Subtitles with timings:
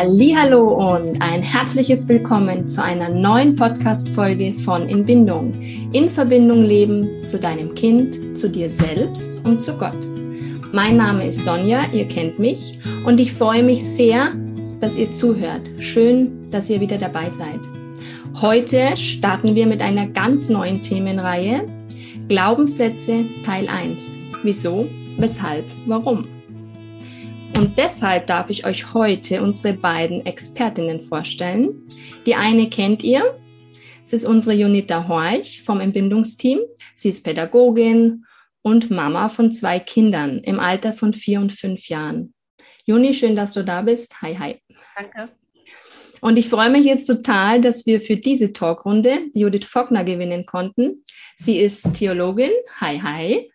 [0.00, 5.52] Hallo und ein herzliches Willkommen zu einer neuen Podcast Folge von In Bindung.
[5.90, 9.98] In Verbindung leben zu deinem Kind, zu dir selbst und zu Gott.
[10.70, 14.34] Mein Name ist Sonja, ihr kennt mich und ich freue mich sehr,
[14.78, 15.68] dass ihr zuhört.
[15.80, 17.58] Schön, dass ihr wieder dabei seid.
[18.40, 21.66] Heute starten wir mit einer ganz neuen Themenreihe.
[22.28, 24.14] Glaubenssätze Teil 1.
[24.44, 26.37] Wieso, weshalb, warum?
[27.58, 31.88] Und deshalb darf ich euch heute unsere beiden Expertinnen vorstellen.
[32.24, 33.36] Die eine kennt ihr.
[34.04, 36.60] Es ist unsere Junita Horch vom Entbindungsteam.
[36.94, 38.24] Sie ist Pädagogin
[38.62, 42.32] und Mama von zwei Kindern im Alter von vier und fünf Jahren.
[42.86, 44.22] Juni, schön, dass du da bist.
[44.22, 44.62] Hi, hi.
[44.96, 45.32] Danke.
[46.20, 51.02] Und ich freue mich jetzt total, dass wir für diese Talkrunde Judith Fockner gewinnen konnten.
[51.36, 52.52] Sie ist Theologin.
[52.80, 53.50] Hi, hi.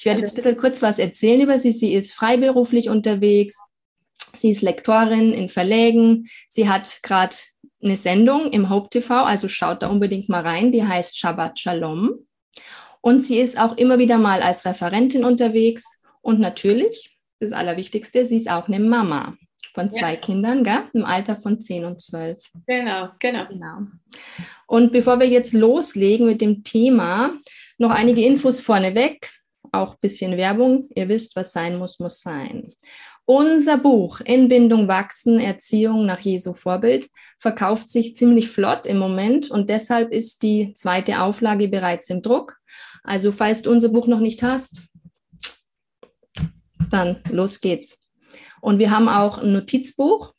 [0.00, 1.72] Ich werde jetzt ein bisschen kurz was erzählen über sie.
[1.72, 3.58] Sie ist freiberuflich unterwegs.
[4.32, 6.26] Sie ist Lektorin in Verlägen.
[6.48, 7.36] Sie hat gerade
[7.82, 10.72] eine Sendung im Hope TV, also schaut da unbedingt mal rein.
[10.72, 12.26] Die heißt Shabbat Shalom.
[13.02, 16.00] Und sie ist auch immer wieder mal als Referentin unterwegs.
[16.22, 19.36] Und natürlich, das Allerwichtigste, sie ist auch eine Mama
[19.74, 20.16] von zwei ja.
[20.16, 20.84] Kindern, gell?
[20.94, 22.42] im Alter von 10 und 12.
[22.66, 23.46] Genau, genau.
[23.48, 23.80] genau.
[24.66, 27.34] Und bevor wir jetzt loslegen mit dem Thema,
[27.76, 29.28] noch einige Infos vorneweg
[29.72, 30.88] auch ein bisschen Werbung.
[30.94, 32.72] Ihr wisst, was sein muss, muss sein.
[33.24, 39.50] Unser Buch In Bindung wachsen, Erziehung nach Jesu Vorbild verkauft sich ziemlich flott im Moment
[39.50, 42.56] und deshalb ist die zweite Auflage bereits im Druck.
[43.04, 44.88] Also falls du unser Buch noch nicht hast,
[46.90, 47.98] dann los geht's.
[48.60, 50.34] Und wir haben auch ein Notizbuch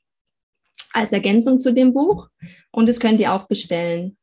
[0.92, 2.28] als Ergänzung zu dem Buch
[2.72, 4.18] und das könnt ihr auch bestellen.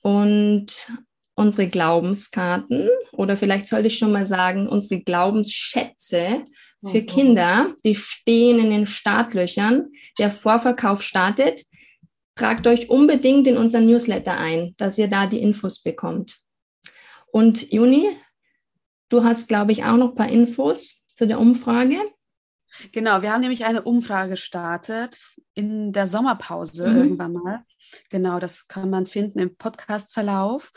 [0.00, 0.88] Und
[1.36, 6.44] unsere Glaubenskarten oder vielleicht sollte ich schon mal sagen, unsere Glaubensschätze
[6.82, 7.06] für mhm.
[7.06, 9.90] Kinder, die stehen in den Startlöchern.
[10.18, 11.64] Der Vorverkauf startet.
[12.34, 16.38] Tragt euch unbedingt in unseren Newsletter ein, dass ihr da die Infos bekommt.
[17.32, 18.16] Und Juni,
[19.08, 21.98] du hast, glaube ich, auch noch ein paar Infos zu der Umfrage.
[22.92, 25.18] Genau, wir haben nämlich eine Umfrage gestartet
[25.54, 26.96] in der Sommerpause mhm.
[26.96, 27.64] irgendwann mal.
[28.10, 30.72] Genau, das kann man finden im Podcast-Verlauf.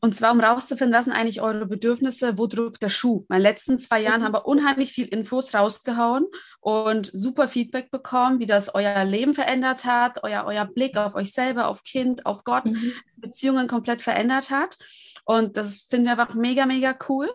[0.00, 3.24] Und zwar, um rauszufinden, was sind eigentlich eure Bedürfnisse, wo drückt der Schuh?
[3.30, 6.26] In den letzten zwei Jahren haben wir unheimlich viel Infos rausgehauen
[6.60, 11.32] und super Feedback bekommen, wie das euer Leben verändert hat, euer, euer Blick auf euch
[11.32, 12.92] selber, auf Kind, auf Gott, mhm.
[13.16, 14.76] Beziehungen komplett verändert hat.
[15.24, 17.30] Und das finden wir einfach mega, mega cool.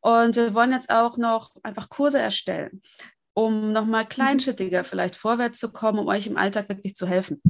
[0.00, 2.82] Und wir wollen jetzt auch noch einfach Kurse erstellen,
[3.34, 4.08] um nochmal mhm.
[4.08, 7.40] kleinschrittiger vielleicht vorwärts zu kommen, um euch im Alltag wirklich zu helfen.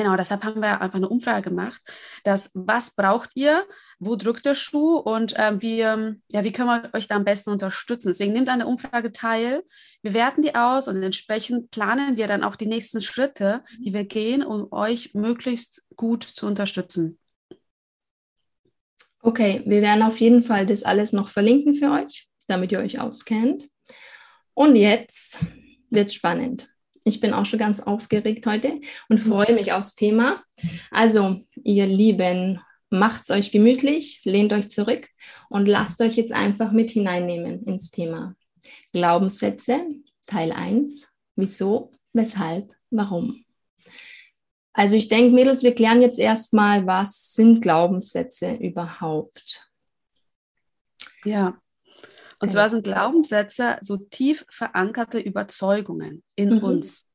[0.00, 1.82] Genau, deshalb haben wir einfach eine Umfrage gemacht,
[2.24, 3.66] dass was braucht ihr,
[3.98, 7.50] wo drückt der Schuh und ähm, wie, ja, wie können wir euch da am besten
[7.50, 8.08] unterstützen.
[8.08, 9.62] Deswegen nehmt an der Umfrage teil,
[10.00, 14.04] wir werten die aus und entsprechend planen wir dann auch die nächsten Schritte, die wir
[14.04, 17.18] gehen, um euch möglichst gut zu unterstützen.
[19.20, 23.00] Okay, wir werden auf jeden Fall das alles noch verlinken für euch, damit ihr euch
[23.00, 23.68] auskennt.
[24.54, 25.40] Und jetzt
[25.90, 26.70] wird es spannend.
[27.04, 29.30] Ich bin auch schon ganz aufgeregt heute und mhm.
[29.30, 30.42] freue mich aufs Thema.
[30.90, 35.08] Also, ihr Lieben, macht's euch gemütlich, lehnt euch zurück
[35.48, 38.34] und lasst euch jetzt einfach mit hineinnehmen ins Thema.
[38.92, 39.86] Glaubenssätze,
[40.26, 41.08] Teil 1.
[41.36, 43.44] Wieso, weshalb, warum?
[44.72, 49.70] Also ich denke, Mädels, wir klären jetzt erstmal, was sind Glaubenssätze überhaupt?
[51.24, 51.58] Ja,
[52.40, 56.64] und zwar sind Glaubenssätze so tief verankerte Überzeugungen in mhm.
[56.64, 57.06] uns,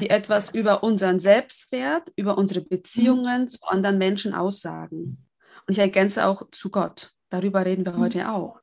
[0.00, 3.48] die etwas über unseren Selbstwert, über unsere Beziehungen mhm.
[3.48, 5.26] zu anderen Menschen aussagen.
[5.66, 7.12] Und ich ergänze auch zu Gott.
[7.28, 8.00] Darüber reden wir mhm.
[8.00, 8.60] heute auch.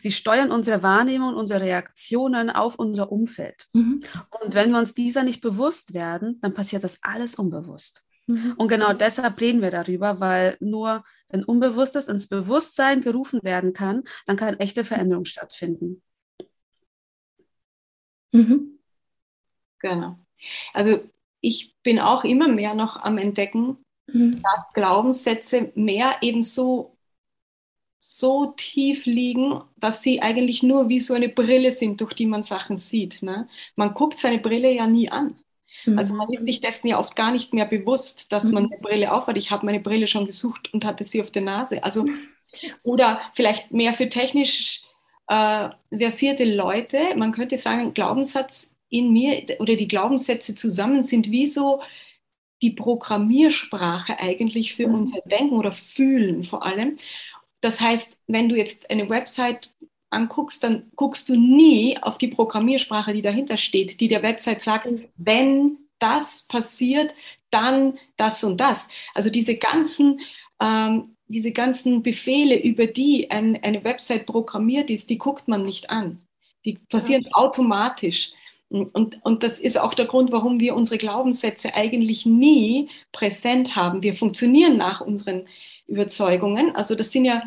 [0.00, 3.68] Sie steuern unsere Wahrnehmung, unsere Reaktionen auf unser Umfeld.
[3.74, 4.02] Mhm.
[4.42, 8.02] Und wenn wir uns dieser nicht bewusst werden, dann passiert das alles unbewusst.
[8.26, 8.54] Mhm.
[8.56, 14.04] Und genau deshalb reden wir darüber, weil nur wenn Unbewusstes ins Bewusstsein gerufen werden kann,
[14.26, 16.02] dann kann echte Veränderung stattfinden.
[18.32, 18.78] Mhm.
[19.78, 20.18] Genau.
[20.72, 21.00] Also
[21.40, 24.42] ich bin auch immer mehr noch am Entdecken, mhm.
[24.42, 26.96] dass Glaubenssätze mehr eben so,
[27.98, 32.42] so tief liegen, dass sie eigentlich nur wie so eine Brille sind, durch die man
[32.42, 33.22] Sachen sieht.
[33.22, 33.48] Ne?
[33.76, 35.38] Man guckt seine Brille ja nie an.
[35.96, 36.46] Also man ist mhm.
[36.46, 38.72] sich dessen ja oft gar nicht mehr bewusst, dass man mhm.
[38.72, 39.36] eine Brille aufhat.
[39.36, 41.82] Ich habe meine Brille schon gesucht und hatte sie auf der Nase.
[41.84, 42.06] Also
[42.82, 44.82] oder vielleicht mehr für technisch
[45.28, 47.14] äh, versierte Leute.
[47.16, 51.80] Man könnte sagen, Glaubenssatz in mir oder die Glaubenssätze zusammen sind wie so
[52.62, 54.94] die Programmiersprache eigentlich für mhm.
[54.94, 56.96] unser Denken oder Fühlen vor allem.
[57.60, 59.72] Das heißt, wenn du jetzt eine Website
[60.10, 64.88] anguckst, dann guckst du nie auf die Programmiersprache, die dahinter steht, die der Website sagt,
[65.16, 67.14] wenn das passiert,
[67.50, 68.88] dann das und das.
[69.14, 70.20] Also diese ganzen,
[70.60, 75.90] ähm, diese ganzen Befehle, über die ein, eine Website programmiert ist, die guckt man nicht
[75.90, 76.20] an.
[76.64, 77.30] Die passieren ja.
[77.32, 78.32] automatisch.
[78.68, 84.02] Und, und das ist auch der Grund, warum wir unsere Glaubenssätze eigentlich nie präsent haben.
[84.02, 85.48] Wir funktionieren nach unseren
[85.88, 86.74] Überzeugungen.
[86.76, 87.42] Also das sind ja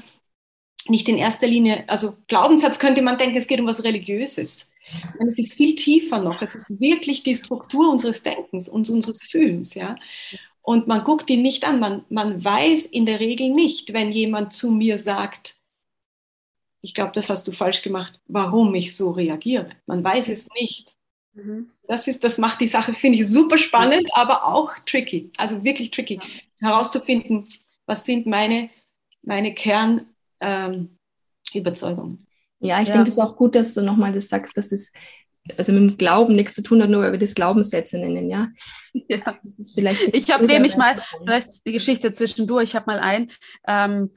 [0.90, 4.70] nicht in erster Linie, also Glaubenssatz könnte man denken, es geht um was Religiöses.
[5.20, 6.42] Und es ist viel tiefer noch.
[6.42, 9.74] Es ist wirklich die Struktur unseres Denkens und unseres Fühlens.
[9.74, 9.96] Ja?
[10.62, 11.80] Und man guckt ihn nicht an.
[11.80, 15.58] Man, man weiß in der Regel nicht, wenn jemand zu mir sagt,
[16.82, 19.70] ich glaube, das hast du falsch gemacht, warum ich so reagiere.
[19.86, 20.96] Man weiß es nicht.
[21.34, 21.72] Mhm.
[21.88, 25.32] Das, ist, das macht die Sache, finde ich, super spannend, aber auch tricky.
[25.38, 26.20] Also wirklich tricky,
[26.60, 27.48] herauszufinden,
[27.86, 28.70] was sind meine,
[29.22, 30.13] meine Kernüberzeugungen.
[30.44, 30.98] Ähm,
[32.60, 32.94] ja, ich ja.
[32.94, 34.92] denke, es ist auch gut, dass du nochmal das sagst, dass es
[35.58, 38.50] also mit dem Glauben nichts zu tun hat, nur weil wir das Glaubenssätze nennen, ja.
[38.94, 39.20] ja.
[39.26, 39.40] Also
[40.14, 43.30] ich habe nämlich mal, vielleicht die Geschichte zwischendurch, ich habe mal ein,
[43.68, 44.12] ähm,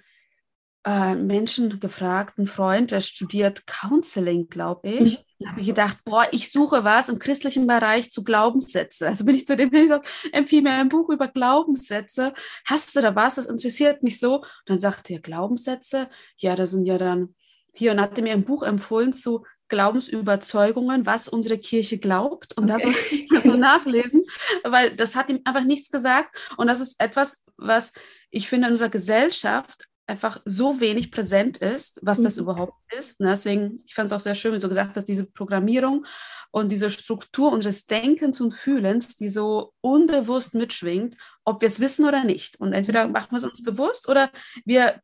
[0.86, 5.18] äh, Menschen gefragt, ein Freund, der studiert Counseling, glaube ich.
[5.18, 5.24] Mhm.
[5.38, 9.06] Da habe ich gedacht, boah, ich suche was im christlichen Bereich zu Glaubenssätze.
[9.06, 12.32] Also bin ich zu dem gesagt, empfehle mir ein Buch über Glaubenssätze.
[12.66, 13.34] Hast du da was?
[13.34, 14.36] Das interessiert mich so.
[14.36, 16.08] Und dann sagte er, Glaubenssätze?
[16.38, 17.34] Ja, da sind ja dann
[17.74, 22.56] hier und hat mir ein Buch empfohlen zu Glaubensüberzeugungen, was unsere Kirche glaubt.
[22.56, 22.72] Und okay.
[22.72, 24.24] da soll ich nachlesen,
[24.64, 26.36] weil das hat ihm einfach nichts gesagt.
[26.56, 27.92] Und das ist etwas, was
[28.30, 32.42] ich finde in unserer Gesellschaft einfach so wenig präsent ist, was das mhm.
[32.42, 33.20] überhaupt ist.
[33.20, 33.28] Ne?
[33.30, 36.06] Deswegen, ich fand es auch sehr schön, wie du gesagt hast, diese Programmierung
[36.50, 42.06] und diese Struktur unseres Denkens und Fühlens, die so unbewusst mitschwingt, ob wir es wissen
[42.06, 42.60] oder nicht.
[42.60, 43.12] Und entweder mhm.
[43.12, 44.30] machen wir es uns bewusst oder
[44.64, 45.00] wir,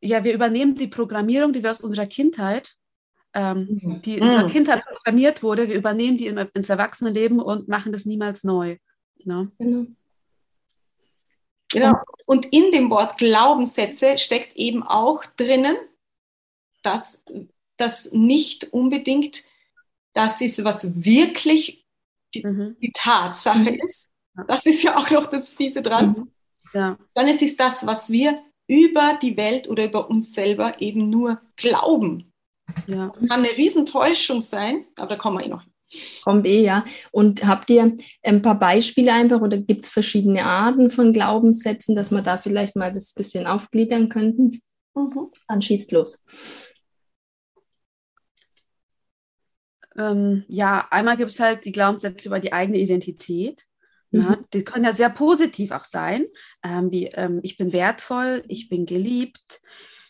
[0.00, 2.74] ja, wir übernehmen die Programmierung, die wir aus unserer Kindheit,
[3.34, 4.02] ähm, mhm.
[4.02, 8.42] die in unserer Kindheit programmiert wurde, wir übernehmen die ins Erwachsenenleben und machen das niemals
[8.42, 8.78] neu.
[9.24, 9.52] Ne?
[9.58, 9.86] Genau.
[11.70, 11.94] Genau.
[12.26, 15.76] Und in dem Wort Glaubenssätze steckt eben auch drinnen,
[16.82, 17.24] dass
[17.76, 19.44] das nicht unbedingt
[20.12, 21.86] das ist, was wirklich
[22.34, 22.76] die, mhm.
[22.80, 23.80] die Tatsache mhm.
[23.84, 24.10] ist.
[24.46, 26.10] Das ist ja auch noch das Fiese dran.
[26.10, 26.30] Mhm.
[26.72, 26.98] Ja.
[27.08, 28.34] Sondern es ist das, was wir
[28.66, 32.32] über die Welt oder über uns selber eben nur glauben.
[32.86, 33.08] Ja.
[33.08, 35.64] Das kann eine Riesentäuschung sein, aber da kommen wir eh noch
[36.22, 36.84] Kommt eh, ja.
[37.10, 42.10] Und habt ihr ein paar Beispiele einfach oder gibt es verschiedene Arten von Glaubenssätzen, dass
[42.10, 44.60] wir da vielleicht mal das bisschen aufgliedern könnten?
[44.94, 45.30] Mhm.
[45.48, 46.24] Dann schießt los.
[49.96, 53.66] Ähm, ja, einmal gibt es halt die Glaubenssätze über die eigene Identität.
[54.10, 54.20] Mhm.
[54.20, 56.26] Na, die können ja sehr positiv auch sein,
[56.64, 59.60] ähm, wie ähm, ich bin wertvoll, ich bin geliebt,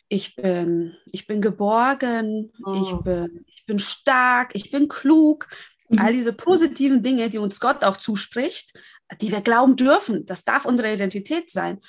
[0.09, 2.83] ich bin, ich bin geborgen, oh.
[2.83, 5.49] ich, bin, ich bin stark, ich bin klug.
[5.91, 5.99] Mhm.
[5.99, 8.73] All diese positiven Dinge, die uns Gott auch zuspricht,
[9.21, 11.81] die wir glauben dürfen, das darf unsere Identität sein.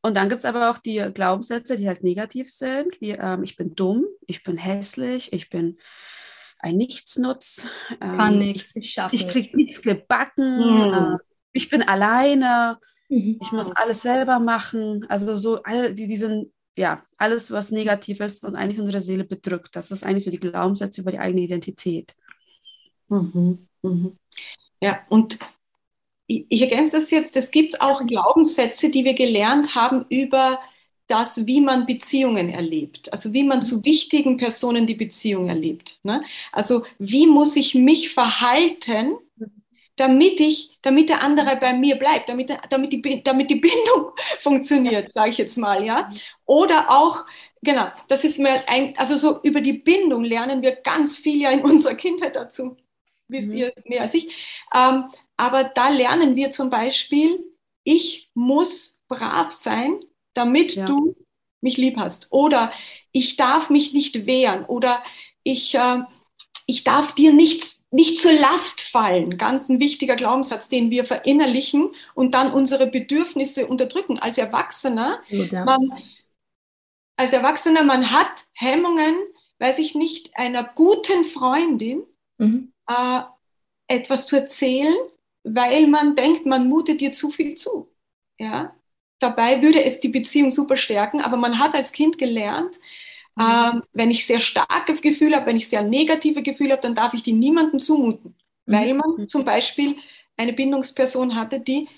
[0.00, 3.56] Und dann gibt es aber auch die Glaubenssätze, die halt negativ sind, wie ähm, ich
[3.56, 5.78] bin dumm, ich bin hässlich, ich bin
[6.60, 7.66] ein Nichtsnutz.
[8.00, 10.94] Ähm, Kann nichts, ich schaffe Ich kriege nichts gebacken, mhm.
[10.94, 11.18] äh,
[11.52, 12.78] ich bin alleine,
[13.08, 13.38] mhm.
[13.42, 15.04] ich muss alles selber machen.
[15.08, 19.74] Also so all die, diesen, ja, alles, was negativ ist und eigentlich unsere Seele bedrückt.
[19.74, 22.14] Das ist eigentlich so die Glaubenssätze über die eigene Identität.
[23.08, 23.66] Mhm.
[23.82, 24.18] Mhm.
[24.80, 25.38] Ja, und
[26.26, 30.60] ich, ergänze das jetzt, es gibt auch Glaubenssätze, die wir gelernt haben über
[31.06, 36.00] das, wie man Beziehungen erlebt, also wie man zu wichtigen Personen die Beziehung erlebt.
[36.02, 36.22] Ne?
[36.52, 39.16] Also wie muss ich mich verhalten,
[39.96, 45.10] damit ich, damit der andere bei mir bleibt, damit, damit, die, damit die Bindung funktioniert,
[45.10, 46.10] sage ich jetzt mal, ja.
[46.44, 47.24] Oder auch,
[47.62, 51.50] genau, das ist mir ein, also so über die Bindung lernen wir ganz viel ja
[51.50, 52.76] in unserer Kindheit dazu
[53.28, 53.56] wisst mhm.
[53.56, 54.64] ihr mehr als ich.
[54.74, 55.04] Ähm,
[55.36, 57.44] aber da lernen wir zum Beispiel,
[57.84, 60.00] ich muss brav sein,
[60.34, 60.86] damit ja.
[60.86, 61.16] du
[61.60, 62.28] mich lieb hast.
[62.30, 62.72] Oder
[63.12, 64.64] ich darf mich nicht wehren.
[64.64, 65.02] Oder
[65.42, 66.02] ich, äh,
[66.66, 69.38] ich darf dir nichts, nicht zur Last fallen.
[69.38, 74.18] Ganz ein wichtiger Glaubenssatz, den wir verinnerlichen und dann unsere Bedürfnisse unterdrücken.
[74.18, 75.64] Als Erwachsener, ja.
[75.64, 76.02] man,
[77.16, 79.16] als Erwachsener, man hat Hemmungen,
[79.58, 82.02] weiß ich nicht, einer guten Freundin
[82.36, 83.20] mhm äh,
[83.88, 84.96] etwas zu erzählen,
[85.44, 87.90] weil man denkt, man mutet dir zu viel zu.
[88.38, 88.74] Ja?
[89.18, 92.78] Dabei würde es die Beziehung super stärken, aber man hat als Kind gelernt,
[93.36, 93.44] mhm.
[93.44, 97.14] äh, wenn ich sehr starke Gefühle habe, wenn ich sehr negative Gefühle habe, dann darf
[97.14, 98.34] ich die niemandem zumuten,
[98.66, 98.72] mhm.
[98.72, 99.28] weil man mhm.
[99.28, 99.96] zum Beispiel
[100.36, 101.88] eine Bindungsperson hatte, die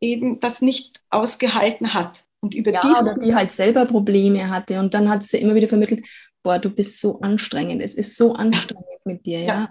[0.00, 2.24] eben das nicht ausgehalten hat.
[2.40, 4.80] Und über ja, die, oder die halt selber Probleme hatte.
[4.80, 6.06] Und dann hat sie immer wieder vermittelt,
[6.42, 9.54] boah, du bist so anstrengend, es ist so anstrengend mit dir, ja.
[9.54, 9.68] ja.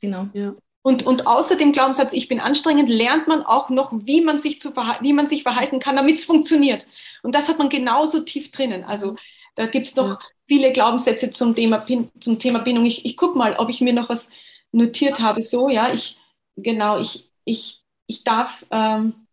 [0.00, 0.28] Genau.
[0.32, 0.52] Ja.
[0.82, 4.60] Und, und außer dem Glaubenssatz, ich bin anstrengend, lernt man auch noch, wie man sich,
[4.60, 6.86] zu wie man sich verhalten kann, damit es funktioniert.
[7.22, 8.84] Und das hat man genauso tief drinnen.
[8.84, 9.16] Also
[9.56, 10.18] da gibt es noch ja.
[10.48, 11.86] viele Glaubenssätze zum Thema,
[12.18, 12.86] zum Thema Bindung.
[12.86, 14.30] Ich, ich gucke mal, ob ich mir noch was
[14.72, 15.42] notiert habe.
[15.42, 16.18] So, ja, ich,
[16.56, 19.26] genau, ich, ich, ich darf, ähm,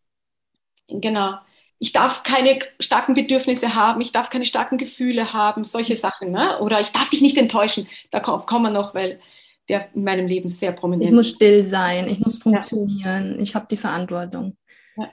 [0.89, 1.38] genau,
[1.79, 6.31] ich darf keine starken Bedürfnisse haben, ich darf keine starken Gefühle haben, solche Sachen.
[6.31, 6.59] Ne?
[6.59, 7.88] Oder ich darf dich nicht enttäuschen.
[8.12, 9.21] Darauf kommen wir noch, weil
[9.69, 11.09] der in meinem Leben sehr prominent ist.
[11.09, 13.41] Ich muss still sein, ich muss funktionieren, ja.
[13.41, 14.57] ich habe die Verantwortung.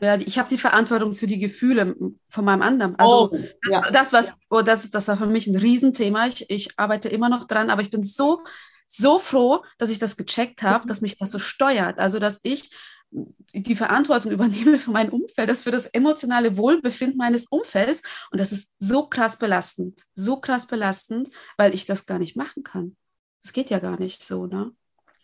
[0.01, 1.95] Ja, ich habe die Verantwortung für die Gefühle
[2.29, 2.97] von meinem anderen.
[2.97, 3.91] Also oh, das, ja.
[3.91, 6.27] das, was, oh, das, das war für mich ein Riesenthema.
[6.27, 8.43] Ich, ich arbeite immer noch dran, aber ich bin so,
[8.87, 11.99] so froh, dass ich das gecheckt habe, dass mich das so steuert.
[11.99, 12.71] Also dass ich
[13.53, 18.03] die Verantwortung übernehme für mein Umfeld, das für das emotionale Wohlbefinden meines Umfelds.
[18.31, 22.63] Und das ist so krass belastend, so krass belastend, weil ich das gar nicht machen
[22.63, 22.97] kann.
[23.45, 24.73] Das geht ja gar nicht so, ne?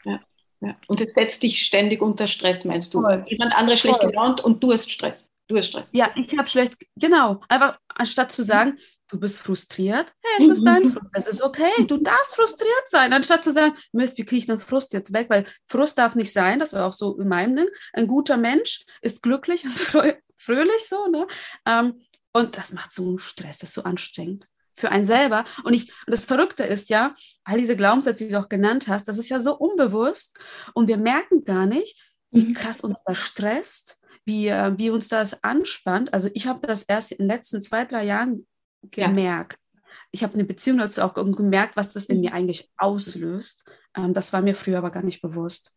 [0.05, 0.21] Ja,
[0.61, 0.77] ja.
[0.89, 3.01] Und es setzt dich ständig unter Stress, meinst du?
[3.01, 3.25] Voll.
[3.29, 5.31] Jemand anderes schlecht gelaunt und du hast Stress.
[5.49, 5.89] Du hast Stress.
[5.95, 7.41] Ja, ich habe schlecht, genau.
[7.49, 10.93] Einfach anstatt zu sagen, du bist frustriert, hey, es ist dein mhm.
[10.93, 14.47] Frust, es ist okay, du darfst frustriert sein, anstatt zu sagen, Mist, wie kriege ich
[14.47, 17.57] den Frust jetzt weg, weil Frust darf nicht sein, das war auch so in meinem
[17.57, 21.27] Ding, ein guter Mensch ist glücklich und fröhlich so, ne?
[21.67, 24.47] Ähm, und das macht so einen Stress, das ist so anstrengend
[24.81, 25.45] für einen selber.
[25.65, 29.07] Und ich, und das Verrückte ist ja, all diese Glaubenssätze, die du auch genannt hast,
[29.07, 30.39] das ist ja so unbewusst
[30.75, 31.97] und wir merken gar nicht,
[32.31, 32.55] wie mhm.
[32.55, 36.13] krass uns das stresst, wie, äh, wie uns das anspannt.
[36.15, 38.47] Also ich habe das erst in den letzten zwei, drei Jahren
[38.83, 39.59] gemerkt.
[39.61, 39.81] Ja.
[40.13, 42.23] Ich habe eine Beziehung dazu auch gemerkt, was das in mhm.
[42.23, 43.71] mir eigentlich auslöst.
[43.97, 45.75] Ähm, das war mir früher aber gar nicht bewusst.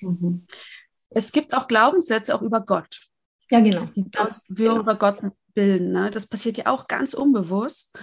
[0.00, 0.46] Mhm.
[1.10, 3.08] Es gibt auch Glaubenssätze auch über Gott.
[3.50, 3.86] Ja, genau.
[3.94, 4.10] Die
[4.48, 4.80] wir genau.
[4.80, 5.20] über Gott
[5.54, 5.92] bilden.
[5.92, 6.10] Ne?
[6.10, 7.96] Das passiert ja auch ganz unbewusst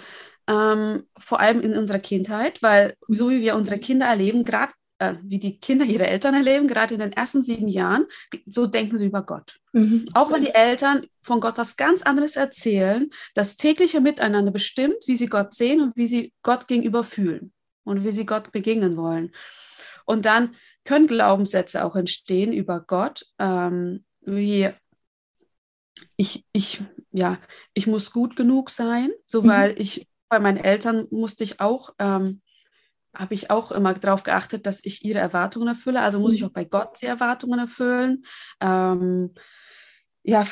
[0.51, 5.15] ähm, vor allem in unserer Kindheit, weil so wie wir unsere Kinder erleben, gerade äh,
[5.24, 8.05] wie die Kinder ihre Eltern erleben, gerade in den ersten sieben Jahren,
[8.46, 9.58] so denken sie über Gott.
[9.72, 10.05] Mhm.
[10.13, 15.15] Auch wenn die Eltern von Gott was ganz anderes erzählen, das tägliche Miteinander bestimmt, wie
[15.15, 17.53] sie Gott sehen und wie sie Gott gegenüber fühlen
[17.84, 19.31] und wie sie Gott begegnen wollen.
[20.05, 24.70] Und dann können Glaubenssätze auch entstehen über Gott, ähm, wie
[26.17, 26.81] ich, ich,
[27.12, 27.39] ja,
[27.74, 29.48] ich muss gut genug sein, so mhm.
[29.48, 32.41] weil ich bei meinen Eltern musste ich auch, ähm,
[33.13, 36.01] habe ich auch immer darauf geachtet, dass ich ihre Erwartungen erfülle.
[36.01, 36.47] Also muss ich mhm.
[36.47, 38.23] auch bei Gott die Erwartungen erfüllen.
[38.61, 39.35] Ähm,
[40.23, 40.47] ja,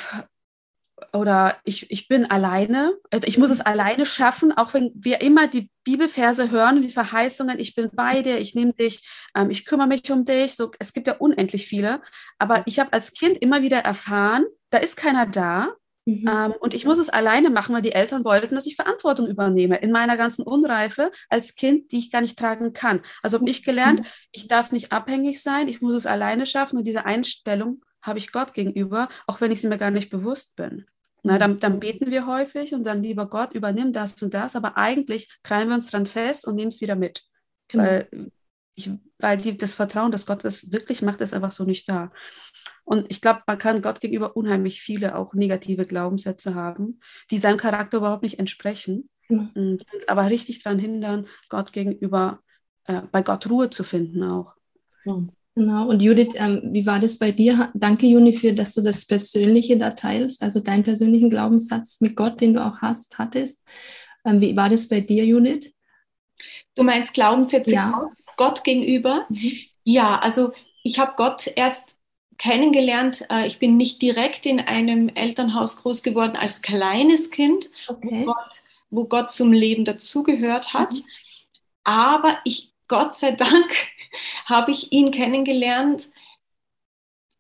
[1.14, 5.48] oder ich, ich bin alleine, also ich muss es alleine schaffen, auch wenn wir immer
[5.48, 9.88] die Bibelverse hören, die Verheißungen, ich bin bei dir, ich nehme dich, ähm, ich kümmere
[9.88, 12.02] mich um dich, so, es gibt ja unendlich viele,
[12.38, 15.70] aber ich habe als Kind immer wieder erfahren, da ist keiner da,
[16.10, 16.28] Mhm.
[16.28, 19.78] Ähm, und ich muss es alleine machen, weil die Eltern wollten, dass ich Verantwortung übernehme
[19.78, 23.02] in meiner ganzen Unreife als Kind, die ich gar nicht tragen kann.
[23.22, 24.06] Also habe ich gelernt, mhm.
[24.32, 28.32] ich darf nicht abhängig sein, ich muss es alleine schaffen und diese Einstellung habe ich
[28.32, 30.86] Gott gegenüber, auch wenn ich sie mir gar nicht bewusst bin.
[31.22, 34.78] Na, dann, dann, beten wir häufig und dann, lieber Gott, übernimm das und das, aber
[34.78, 37.26] eigentlich krallen wir uns dran fest und nehmen es wieder mit.
[37.68, 37.84] Genau.
[37.84, 38.32] Weil,
[38.76, 42.10] ich, weil die, das Vertrauen, dass Gott das wirklich macht, ist einfach so nicht da.
[42.90, 47.58] Und ich glaube, man kann Gott gegenüber unheimlich viele auch negative Glaubenssätze haben, die seinem
[47.58, 49.12] Charakter überhaupt nicht entsprechen.
[49.28, 49.52] Mhm.
[49.54, 52.40] Und uns aber richtig daran hindern, Gott gegenüber,
[52.86, 54.56] äh, bei Gott Ruhe zu finden auch.
[55.06, 55.30] Mhm.
[55.54, 55.88] Genau.
[55.88, 57.70] Und Judith, ähm, wie war das bei dir?
[57.76, 62.42] Danke, Juni, für, dass du das Persönliche da teilst, also deinen persönlichen Glaubenssatz mit Gott,
[62.42, 63.68] den du auch hast, hattest.
[64.26, 65.72] Ähm, wie war das bei dir, Judith?
[66.74, 67.92] Du meinst Glaubenssätze ja.
[67.92, 69.28] Gott, Gott gegenüber?
[69.30, 69.52] Mhm.
[69.84, 70.54] Ja, also
[70.84, 71.99] ich habe Gott erst
[72.40, 73.26] kennengelernt.
[73.30, 78.08] Äh, ich bin nicht direkt in einem Elternhaus groß geworden als kleines Kind, okay.
[78.26, 78.54] wo, Gott,
[78.90, 80.94] wo, Gott, zum Leben dazugehört hat.
[80.94, 81.06] Mhm.
[81.84, 83.72] Aber ich, Gott sei Dank,
[84.46, 86.10] habe ich ihn kennengelernt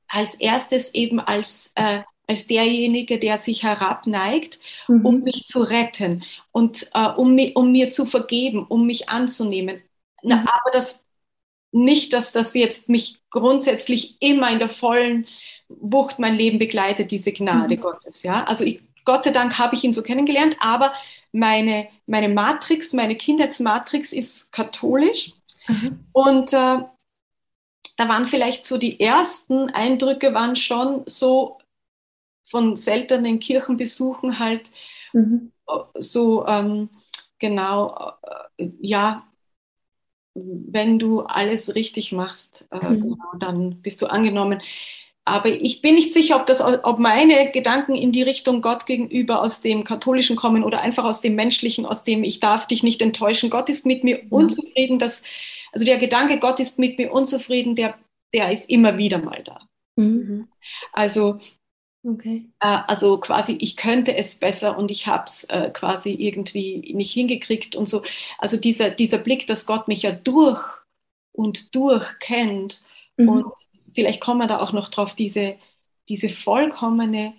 [0.08, 5.06] als erstes eben als, äh, als derjenige, der sich herabneigt, mhm.
[5.06, 9.78] um mich zu retten und äh, um, um, mir zu vergeben, um mich anzunehmen.
[10.22, 10.30] Mhm.
[10.30, 11.04] Na, aber das
[11.72, 15.28] nicht, dass das jetzt mich grundsätzlich immer in der vollen
[15.68, 17.82] Wucht mein Leben begleitet, diese Gnade mhm.
[17.82, 18.24] Gottes.
[18.24, 18.44] Ja?
[18.46, 20.94] Also ich, Gott sei Dank habe ich ihn so kennengelernt, aber
[21.32, 25.34] meine, meine Matrix, meine Kindheitsmatrix ist katholisch.
[25.68, 26.06] Mhm.
[26.12, 26.80] Und äh,
[27.98, 31.60] da waren vielleicht so die ersten Eindrücke waren schon so
[32.46, 34.72] von seltenen Kirchenbesuchen halt
[35.14, 35.52] mhm.
[36.00, 36.90] so ähm,
[37.38, 38.14] genau,
[38.58, 39.29] äh, ja,
[40.44, 43.02] wenn du alles richtig machst, äh, mhm.
[43.02, 44.62] genau, dann bist du angenommen.
[45.26, 49.44] Aber ich bin nicht sicher, ob, das, ob meine Gedanken in die Richtung Gott gegenüber
[49.44, 53.02] aus dem Katholischen kommen oder einfach aus dem Menschlichen, aus dem ich darf dich nicht
[53.02, 53.52] enttäuschen.
[53.52, 54.26] Gott ist mit mir ja.
[54.32, 54.98] unzufrieden.
[54.98, 55.22] Dass,
[55.72, 57.96] also der Gedanke, Gott ist mit mir unzufrieden, der
[58.34, 59.60] der ist immer wieder mal da.
[59.96, 60.48] Mhm.
[60.94, 61.40] Also,
[62.04, 62.50] okay.
[62.60, 67.14] äh, also quasi, ich könnte es besser und ich habe es äh, quasi irgendwie nicht
[67.14, 68.04] hingekriegt und so.
[68.38, 70.62] Also dieser, dieser Blick, dass Gott mich ja durch
[71.32, 72.84] und durch kennt
[73.18, 73.30] mhm.
[73.30, 73.46] und
[73.94, 75.58] vielleicht kommen wir da auch noch drauf, diese,
[76.08, 77.34] diese vollkommene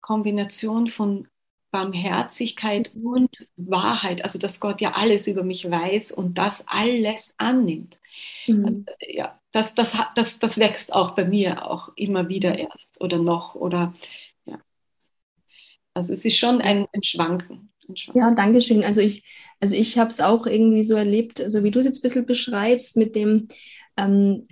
[0.00, 1.28] Kombination von
[1.70, 8.00] Barmherzigkeit und Wahrheit, also dass Gott ja alles über mich weiß und das alles annimmt.
[8.46, 8.86] Mhm.
[8.98, 13.18] Äh, ja, das, das, das, das wächst auch bei mir auch immer wieder erst oder
[13.18, 13.94] noch oder
[14.44, 14.58] ja.
[15.94, 17.72] Also es ist schon ein, ein Schwanken.
[17.88, 18.18] Ein Schwanken.
[18.18, 18.84] Ja, danke schön.
[18.84, 19.24] Also ich,
[19.60, 22.26] also ich habe es auch irgendwie so erlebt, so wie du es jetzt ein bisschen
[22.26, 23.48] beschreibst, mit dem,
[23.96, 24.46] ähm,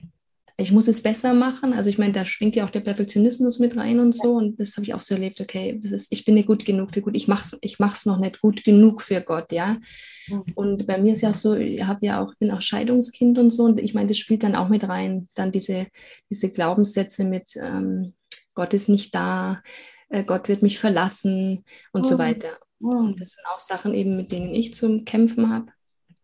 [0.60, 1.72] ich muss es besser machen.
[1.72, 4.32] Also ich meine, da schwingt ja auch der Perfektionismus mit rein und so.
[4.32, 6.92] Und das habe ich auch so erlebt, okay, das ist, ich bin nicht gut genug
[6.92, 9.78] für gut, ich mache es ich mach's noch nicht gut genug für Gott, ja.
[10.26, 10.42] Mhm.
[10.56, 13.50] Und bei mir ist ja auch so, ich habe ja auch, bin auch Scheidungskind und
[13.50, 13.64] so.
[13.64, 15.86] Und ich meine, das spielt dann auch mit rein, dann diese,
[16.28, 18.14] diese Glaubenssätze mit ähm,
[18.54, 19.62] Gott ist nicht da,
[20.08, 22.08] äh, Gott wird mich verlassen und mhm.
[22.08, 22.58] so weiter.
[22.80, 25.66] Und das sind auch Sachen eben, mit denen ich zu kämpfen habe.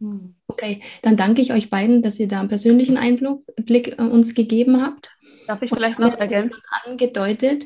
[0.04, 0.34] Hm.
[0.48, 4.82] Okay, dann danke ich euch beiden, dass ihr da einen persönlichen Einblick äh, uns gegeben
[4.82, 5.16] habt.
[5.46, 6.62] Darf ich vielleicht noch ergänzen?
[6.84, 7.64] Angedeutet.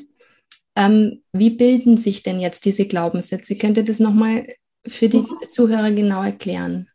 [0.75, 3.57] Ähm, wie bilden sich denn jetzt diese Glaubenssätze?
[3.57, 4.47] Könnt ihr das nochmal
[4.87, 5.49] für die mhm.
[5.49, 6.89] Zuhörer genau erklären?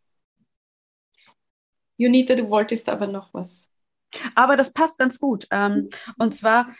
[1.98, 3.68] Junita, du wolltest aber noch was.
[4.34, 5.46] Aber das passt ganz gut.
[5.50, 6.74] Ähm, und zwar,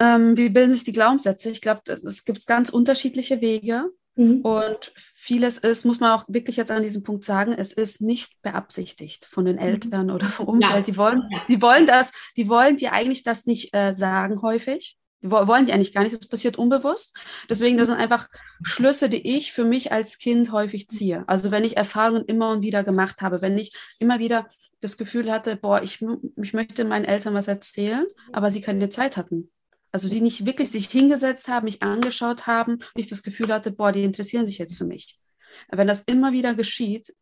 [0.00, 1.50] ähm, wie bilden sich die Glaubenssätze?
[1.50, 3.90] Ich glaube, es gibt ganz unterschiedliche Wege.
[4.16, 4.42] Mhm.
[4.42, 8.40] Und vieles ist, muss man auch wirklich jetzt an diesem Punkt sagen, es ist nicht
[8.42, 9.62] beabsichtigt von den mhm.
[9.62, 10.72] Eltern oder vom Umfeld.
[10.72, 10.80] Ja.
[10.80, 14.96] Die wollen, die wollen das, die wollen dir eigentlich das nicht äh, sagen häufig.
[15.22, 17.16] Die wollen die eigentlich gar nicht, das passiert unbewusst.
[17.48, 18.28] Deswegen, das sind einfach
[18.62, 21.24] Schlüsse, die ich für mich als Kind häufig ziehe.
[21.26, 24.46] Also wenn ich Erfahrungen immer und wieder gemacht habe, wenn ich immer wieder
[24.82, 26.04] das Gefühl hatte, boah, ich,
[26.42, 29.50] ich möchte meinen Eltern was erzählen, aber sie keine Zeit hatten.
[29.94, 33.70] Also die nicht wirklich sich hingesetzt haben, mich angeschaut haben und ich das Gefühl hatte,
[33.70, 35.20] boah, die interessieren sich jetzt für mich.
[35.68, 37.14] Wenn das immer wieder geschieht,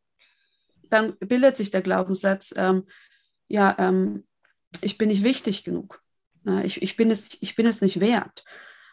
[0.88, 2.84] dann bildet sich der Glaubenssatz, ähm,
[3.46, 4.24] ja, ähm,
[4.80, 6.02] ich bin nicht wichtig genug.
[6.64, 8.42] Ich, ich, bin, es, ich bin es nicht wert.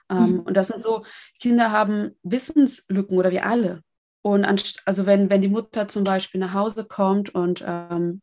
[0.10, 0.40] Ähm, mhm.
[0.42, 1.06] Und das sind so,
[1.40, 3.82] Kinder haben Wissenslücken oder wir alle.
[4.22, 4.44] Und
[4.84, 8.22] also wenn, wenn die Mutter zum Beispiel nach Hause kommt und ähm,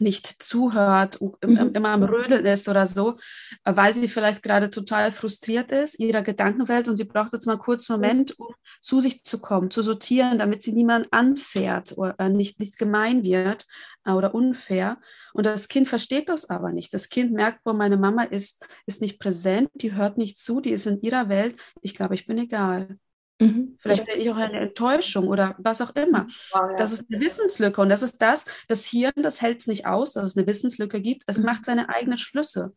[0.00, 1.72] nicht zuhört, mhm.
[1.74, 3.18] immer am Rödeln ist oder so,
[3.64, 7.90] weil sie vielleicht gerade total frustriert ist, ihrer Gedankenwelt und sie braucht jetzt mal kurz
[7.90, 12.28] einen Moment, um zu sich zu kommen, zu sortieren, damit sie niemand anfährt oder äh,
[12.28, 13.66] nicht, nicht gemein wird
[14.04, 14.98] äh, oder unfair.
[15.32, 16.94] Und das Kind versteht das aber nicht.
[16.94, 20.70] Das Kind merkt, wo meine Mama ist, ist nicht präsent, die hört nicht zu, die
[20.70, 21.56] ist in ihrer Welt.
[21.82, 22.98] Ich glaube, ich bin egal.
[23.38, 23.76] Mhm.
[23.78, 26.26] Vielleicht bin ich auch eine Enttäuschung oder was auch immer.
[26.54, 26.76] Oh, ja.
[26.76, 30.14] Das ist eine Wissenslücke und das ist das, das Hirn, das hält es nicht aus,
[30.14, 31.24] dass es eine Wissenslücke gibt.
[31.26, 31.46] Es mhm.
[31.46, 32.74] macht seine eigenen Schlüsse.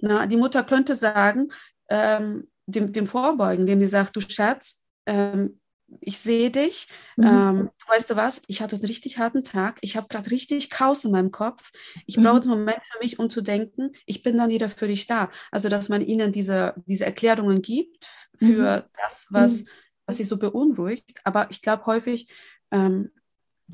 [0.00, 1.48] Na, die Mutter könnte sagen,
[1.88, 5.60] ähm, dem, dem Vorbeugen, dem sie sagt, du Schatz, ähm,
[6.00, 7.26] ich sehe dich, mhm.
[7.26, 11.04] ähm, weißt du was, ich hatte einen richtig harten Tag, ich habe gerade richtig Chaos
[11.04, 11.70] in meinem Kopf,
[12.06, 12.24] ich mhm.
[12.24, 15.30] brauche einen Moment für mich, um zu denken, ich bin dann wieder für dich da.
[15.50, 18.06] Also, dass man ihnen diese, diese Erklärungen gibt
[18.38, 18.90] für mhm.
[19.02, 19.70] das, was mhm
[20.08, 21.20] was sie so beunruhigt.
[21.22, 22.28] Aber ich glaube, häufig
[22.72, 23.10] ähm,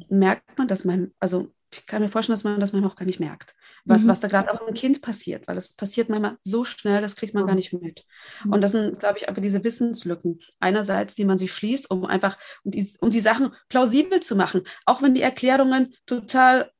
[0.08, 3.06] merkt man, dass man, also ich kann mir vorstellen, dass man das manchmal auch gar
[3.06, 4.08] nicht merkt, was, mhm.
[4.08, 7.34] was da gerade auch im Kind passiert, weil das passiert manchmal so schnell, das kriegt
[7.34, 8.04] man gar nicht mit.
[8.44, 8.52] Mhm.
[8.52, 10.40] Und das sind, glaube ich, aber diese Wissenslücken.
[10.60, 14.62] Einerseits, die man sich schließt, um einfach, um die, um die Sachen plausibel zu machen,
[14.86, 16.70] auch wenn die Erklärungen total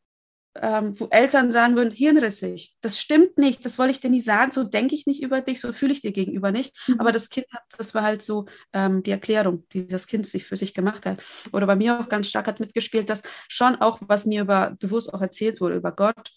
[0.61, 4.53] ähm, wo Eltern sagen würden, hirnrissig, das stimmt nicht, das wollte ich dir nie sagen,
[4.53, 6.77] so denke ich nicht über dich, so fühle ich dir gegenüber nicht.
[6.87, 7.01] Mhm.
[7.01, 10.45] Aber das Kind hat, das war halt so ähm, die Erklärung, die das Kind sich
[10.45, 11.21] für sich gemacht hat.
[11.53, 15.13] Oder bei mir auch ganz stark hat mitgespielt, dass schon auch, was mir über, bewusst
[15.13, 16.33] auch erzählt wurde über Gott,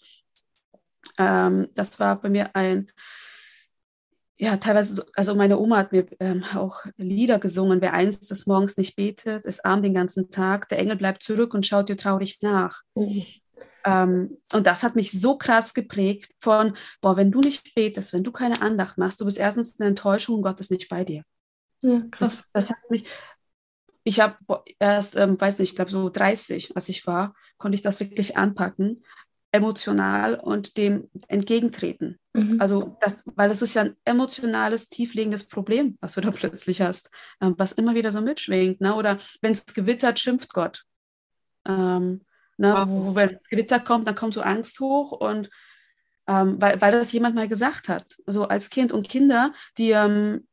[1.18, 2.90] ähm, das war bei mir ein,
[4.36, 7.80] ja, teilweise, so, also meine Oma hat mir ähm, auch Lieder gesungen.
[7.80, 10.68] Wer einst des Morgens nicht betet, ist arm den ganzen Tag.
[10.68, 12.82] Der Engel bleibt zurück und schaut dir traurig nach.
[12.94, 13.24] Mhm.
[13.84, 18.24] Ähm, und das hat mich so krass geprägt von, boah, wenn du nicht betest, wenn
[18.24, 21.22] du keine Andacht machst, du bist erstens eine Enttäuschung und Gott ist nicht bei dir.
[21.80, 22.44] Ja, krass.
[22.52, 23.06] Das, das hat mich,
[24.04, 24.36] ich habe
[24.78, 28.36] erst, ähm, weiß nicht, ich glaube so 30, als ich war, konnte ich das wirklich
[28.36, 29.04] anpacken,
[29.52, 32.18] emotional und dem entgegentreten.
[32.34, 32.60] Mhm.
[32.60, 37.10] Also, das, weil das ist ja ein emotionales, tieflegendes Problem, was du da plötzlich hast,
[37.40, 38.80] ähm, was immer wieder so mitschwingt.
[38.80, 38.94] Ne?
[38.94, 40.84] Oder wenn es gewittert, schimpft Gott.
[41.66, 42.22] Ähm,
[42.58, 42.74] Ne?
[42.74, 42.88] Wow.
[42.88, 45.48] Wo, wenn das Gewitter kommt, dann kommt so Angst hoch und
[46.28, 50.46] ähm, weil, weil das jemand mal gesagt hat, so als Kind und Kinder, die, ähm,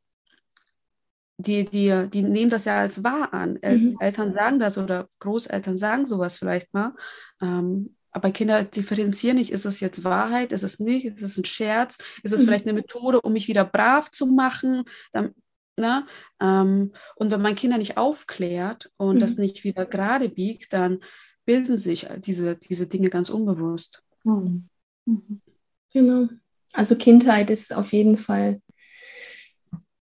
[1.37, 3.59] die, die, die nehmen das ja als wahr an.
[3.61, 3.97] Mhm.
[3.99, 6.93] Eltern sagen das oder Großeltern sagen sowas vielleicht mal.
[7.41, 11.43] Ähm, aber Kinder differenzieren nicht, ist es jetzt Wahrheit, ist es nicht, ist es ein
[11.43, 12.45] Scherz, ist es mhm.
[12.45, 14.85] vielleicht eine Methode, um mich wieder brav zu machen.
[15.11, 15.33] Dann,
[15.77, 16.07] ne?
[16.39, 19.19] ähm, und wenn man Kinder nicht aufklärt und mhm.
[19.19, 21.01] das nicht wieder gerade biegt, dann
[21.45, 24.03] bilden sich diese, diese Dinge ganz unbewusst.
[24.23, 24.67] Mhm.
[25.05, 25.41] mhm.
[25.93, 26.27] Genau.
[26.73, 28.62] Also Kindheit ist auf jeden Fall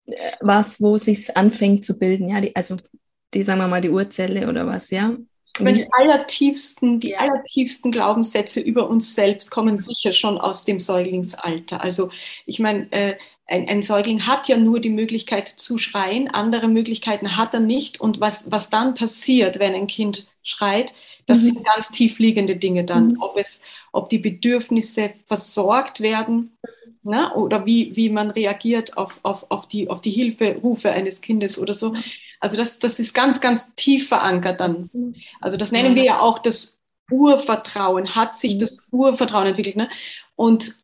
[0.06, 2.74] äh, was, wo sich anfängt zu bilden, ja, die, also
[3.32, 5.16] die, sagen wir mal, die Urzelle oder was, ja.
[5.58, 11.82] Aber die allertiefsten, die allertiefsten Glaubenssätze über uns selbst kommen sicher schon aus dem Säuglingsalter.
[11.82, 12.10] Also
[12.46, 17.36] ich meine, äh, ein, ein, Säugling hat ja nur die Möglichkeit zu schreien, andere Möglichkeiten
[17.36, 18.00] hat er nicht.
[18.00, 20.94] Und was, was dann passiert, wenn ein Kind schreit,
[21.28, 21.44] das mhm.
[21.44, 23.12] sind ganz tiefliegende Dinge dann.
[23.12, 23.22] Mhm.
[23.22, 23.62] Ob, es,
[23.92, 26.56] ob die Bedürfnisse versorgt werden
[27.02, 27.32] ne?
[27.34, 31.74] oder wie, wie man reagiert auf, auf, auf, die, auf die Hilferufe eines Kindes oder
[31.74, 31.94] so.
[32.40, 34.90] Also das, das ist ganz, ganz tief verankert dann.
[35.40, 39.76] Also das nennen wir ja auch das Urvertrauen, hat sich das Urvertrauen entwickelt.
[39.76, 39.88] Ne?
[40.34, 40.76] Und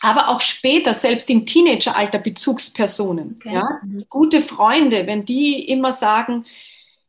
[0.00, 3.54] aber auch später, selbst im Teenageralter, Bezugspersonen, okay.
[3.54, 3.80] ja?
[3.82, 4.04] Mhm.
[4.10, 6.44] gute Freunde, wenn die immer sagen,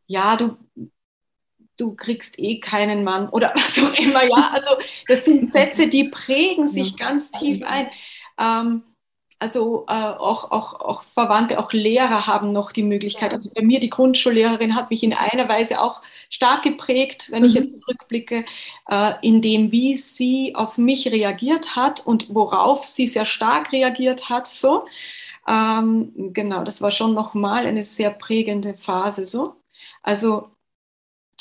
[0.08, 0.56] ja, du,
[1.78, 4.72] du kriegst eh keinen Mann oder was auch immer, ja, also
[5.08, 7.90] das sind Sätze, die prägen sich ganz tief ein.
[8.40, 8.84] Ähm,
[9.38, 13.34] also äh, auch, auch, auch Verwandte, auch Lehrer haben noch die Möglichkeit.
[13.34, 17.50] Also bei mir, die Grundschullehrerin hat mich in einer Weise auch stark geprägt, wenn mhm.
[17.50, 18.46] ich jetzt zurückblicke,
[18.90, 24.30] äh, in dem, wie sie auf mich reagiert hat und worauf sie sehr stark reagiert
[24.30, 24.48] hat.
[24.48, 24.86] So.
[25.48, 29.26] Ähm, genau, das war schon nochmal eine sehr prägende Phase.
[29.26, 29.56] So.
[30.02, 30.55] Also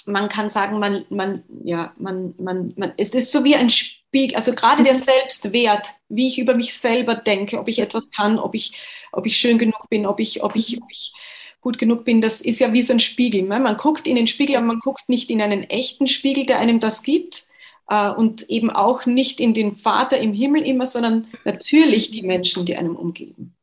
[0.06, 4.36] man kann sagen, man, man, ja, man, man, man, es ist so wie ein Spiegel,
[4.36, 4.94] also gerade der.
[4.94, 8.78] Selbstwert, wie ich über mich selber denke, ob ich etwas kann, ob ich,
[9.12, 11.12] ob ich schön genug bin, ob ich, ob ich, ob ich
[11.60, 13.42] gut genug bin, das ist ja wie so ein Spiegel.
[13.42, 13.58] Ne?
[13.58, 16.78] Man guckt in den Spiegel, aber man guckt nicht in einen echten Spiegel, der einem
[16.78, 17.48] das gibt.
[17.88, 22.66] Äh, und eben auch nicht in den Vater im Himmel immer, sondern natürlich die Menschen,
[22.66, 23.54] die einem umgeben.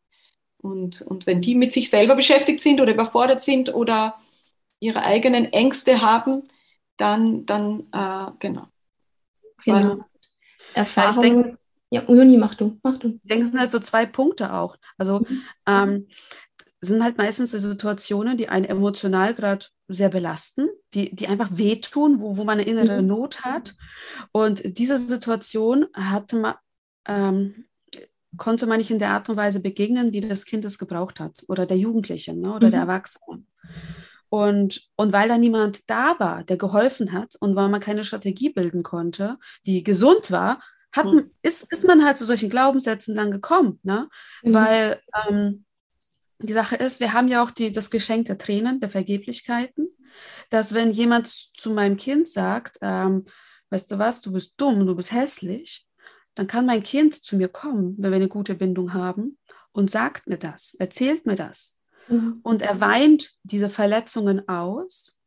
[0.61, 4.15] Und, und wenn die mit sich selber beschäftigt sind oder überfordert sind oder
[4.81, 6.43] ihre eigenen Ängste haben,
[6.97, 8.67] dann, dann äh, genau.
[9.63, 9.77] genau.
[9.77, 10.03] Also,
[10.73, 11.23] Erfahrung.
[11.23, 11.57] Ja, denke,
[11.91, 13.19] ja, Juni, mach du, mach du.
[13.23, 14.77] Ich denke, es sind halt so zwei Punkte auch.
[14.97, 15.43] Also mhm.
[15.67, 16.07] ähm,
[16.81, 22.19] sind halt meistens die Situationen, die einen emotional gerade sehr belasten, die, die einfach wehtun,
[22.19, 23.07] wo, wo man eine innere mhm.
[23.07, 23.75] Not hat.
[24.31, 26.55] Und diese Situation hatte man,
[27.07, 27.65] ähm,
[28.37, 31.43] konnte man nicht in der Art und Weise begegnen, wie das Kind es gebraucht hat
[31.47, 32.71] oder der Jugendliche ne, oder mhm.
[32.71, 33.43] der Erwachsene.
[34.33, 38.49] Und, und weil da niemand da war, der geholfen hat und weil man keine Strategie
[38.49, 40.61] bilden konnte, die gesund war,
[40.93, 41.31] hat, mhm.
[41.41, 43.81] ist, ist man halt zu solchen Glaubenssätzen dann gekommen.
[43.83, 44.07] Ne?
[44.41, 44.53] Mhm.
[44.53, 45.65] Weil ähm,
[46.39, 49.89] die Sache ist, wir haben ja auch die, das Geschenk der Tränen, der Vergeblichkeiten,
[50.49, 53.25] dass wenn jemand zu meinem Kind sagt, ähm,
[53.69, 55.85] weißt du was, du bist dumm, du bist hässlich,
[56.35, 59.37] dann kann mein Kind zu mir kommen, wenn wir eine gute Bindung haben
[59.73, 61.80] und sagt mir das, erzählt mir das.
[62.07, 62.39] Mhm.
[62.43, 65.17] Und er weint diese Verletzungen aus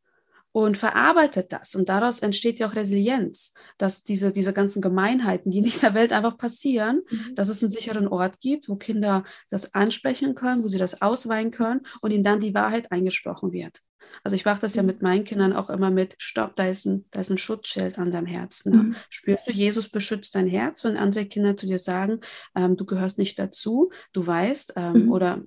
[0.55, 1.75] und verarbeitet das.
[1.75, 6.13] Und daraus entsteht ja auch Resilienz, dass diese, diese ganzen Gemeinheiten, die in dieser Welt
[6.13, 7.35] einfach passieren, mhm.
[7.35, 11.51] dass es einen sicheren Ort gibt, wo Kinder das ansprechen können, wo sie das ausweinen
[11.51, 13.81] können und ihnen dann die Wahrheit eingesprochen wird.
[14.23, 14.87] Also ich mache das ja mhm.
[14.87, 18.11] mit meinen Kindern auch immer mit, stopp, da ist ein, da ist ein Schutzschild an
[18.11, 18.65] deinem Herz.
[18.65, 18.77] Ne?
[18.77, 18.95] Mhm.
[19.09, 22.21] Spürst du, Jesus beschützt dein Herz, wenn andere Kinder zu dir sagen,
[22.55, 25.11] ähm, du gehörst nicht dazu, du weißt, ähm, mhm.
[25.11, 25.43] oder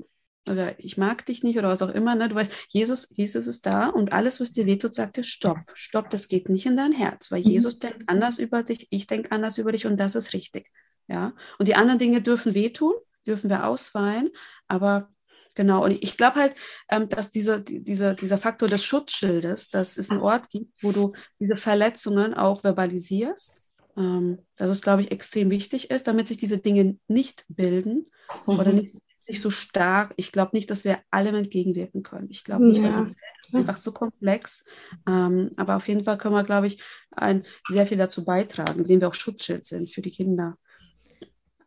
[0.48, 2.14] oder ich mag dich nicht oder was auch immer.
[2.14, 2.28] Ne?
[2.28, 6.10] Du weißt, Jesus, Jesus ist da und alles, was dir wehtut, sagt dir, stopp, stopp,
[6.10, 7.50] das geht nicht in dein Herz, weil mhm.
[7.50, 10.70] Jesus denkt anders über dich, ich denke anders über dich und das ist richtig.
[11.06, 11.34] Ja?
[11.58, 12.94] Und die anderen Dinge dürfen wehtun,
[13.26, 14.30] dürfen wir ausweinen,
[14.66, 15.10] aber
[15.54, 16.54] genau, und ich glaube halt,
[16.88, 21.12] ähm, dass diese, diese, dieser Faktor des Schutzschildes, dass es einen Ort gibt, wo du
[21.38, 23.64] diese Verletzungen auch verbalisierst,
[23.96, 28.06] ähm, dass es, glaube ich, extrem wichtig ist, damit sich diese Dinge nicht bilden
[28.46, 28.58] mhm.
[28.58, 28.96] oder nicht
[29.28, 30.14] nicht so stark.
[30.16, 32.28] Ich glaube nicht, dass wir allem entgegenwirken können.
[32.30, 32.94] Ich glaube nicht, ja.
[32.94, 33.14] weil
[33.48, 34.64] ist einfach so komplex.
[35.06, 39.00] Ähm, aber auf jeden Fall können wir, glaube ich, ein, sehr viel dazu beitragen, indem
[39.00, 40.56] wir auch Schutzschild sind für die Kinder.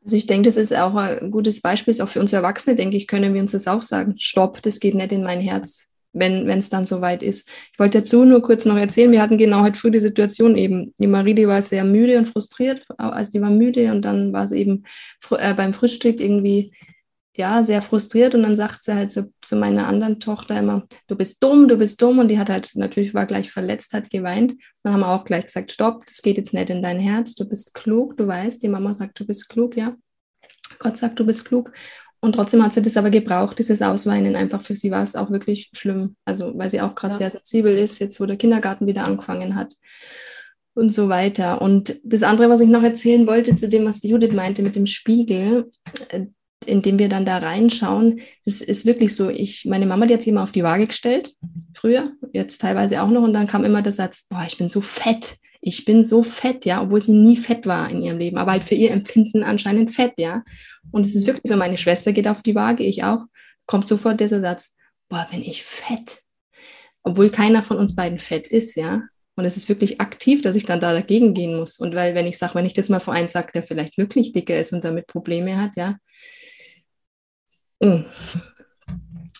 [0.03, 3.07] Also ich denke, das ist auch ein gutes Beispiel, auch für uns Erwachsene, denke ich,
[3.07, 4.15] können wir uns das auch sagen.
[4.17, 7.47] Stopp, das geht nicht in mein Herz, wenn es dann soweit ist.
[7.71, 10.93] Ich wollte dazu nur kurz noch erzählen, wir hatten genau heute früh die Situation eben,
[10.97, 14.47] die Marie, die war sehr müde und frustriert, also die war müde und dann war
[14.47, 14.83] sie eben
[15.31, 16.73] äh, beim Frühstück irgendwie
[17.35, 21.15] ja, sehr frustriert und dann sagt sie halt zu, zu meiner anderen Tochter immer, du
[21.15, 24.55] bist dumm, du bist dumm und die hat halt natürlich war gleich verletzt, hat geweint.
[24.83, 27.47] Dann haben wir auch gleich gesagt, stopp, das geht jetzt nicht in dein Herz, du
[27.47, 29.95] bist klug, du weißt, die Mama sagt, du bist klug, ja.
[30.79, 31.71] Gott sagt, du bist klug.
[32.23, 34.35] Und trotzdem hat sie das aber gebraucht, dieses Ausweinen.
[34.35, 36.15] Einfach für sie war es auch wirklich schlimm.
[36.23, 37.17] Also, weil sie auch gerade ja.
[37.17, 39.73] sehr sensibel ist, jetzt wo der Kindergarten wieder angefangen hat.
[40.73, 41.61] und so weiter.
[41.61, 44.85] Und das andere, was ich noch erzählen wollte, zu dem, was Judith meinte mit dem
[44.85, 45.71] Spiegel,
[46.65, 49.29] äh, in dem wir dann da reinschauen, das ist wirklich so.
[49.29, 51.33] Ich, meine Mama, hat sich immer auf die Waage gestellt,
[51.73, 54.81] früher, jetzt teilweise auch noch, und dann kam immer der Satz, boah, ich bin so
[54.81, 55.37] fett.
[55.63, 58.63] Ich bin so fett, ja, obwohl sie nie fett war in ihrem Leben, aber halt
[58.63, 60.43] für ihr Empfinden anscheinend fett, ja.
[60.91, 63.25] Und es ist wirklich so, meine Schwester geht auf die Waage, ich auch,
[63.67, 64.73] kommt sofort dieser Satz,
[65.07, 66.23] boah, bin ich fett.
[67.03, 69.03] Obwohl keiner von uns beiden fett ist, ja.
[69.35, 71.77] Und es ist wirklich aktiv, dass ich dann da dagegen gehen muss.
[71.79, 74.33] Und weil, wenn ich sage, wenn ich das mal vor einen sage, der vielleicht wirklich
[74.33, 75.97] dicker ist und damit Probleme hat, ja.
[77.81, 78.05] Mm.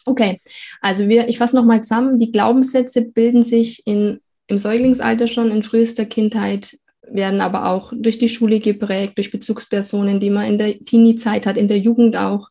[0.06, 0.42] Okay,
[0.82, 2.20] also wir, ich fasse nochmal zusammen.
[2.20, 8.18] Die Glaubenssätze bilden sich in, im Säuglingsalter schon, in frühester Kindheit, werden aber auch durch
[8.18, 12.50] die Schule geprägt, durch Bezugspersonen, die man in der Teenie-Zeit hat, in der Jugend auch,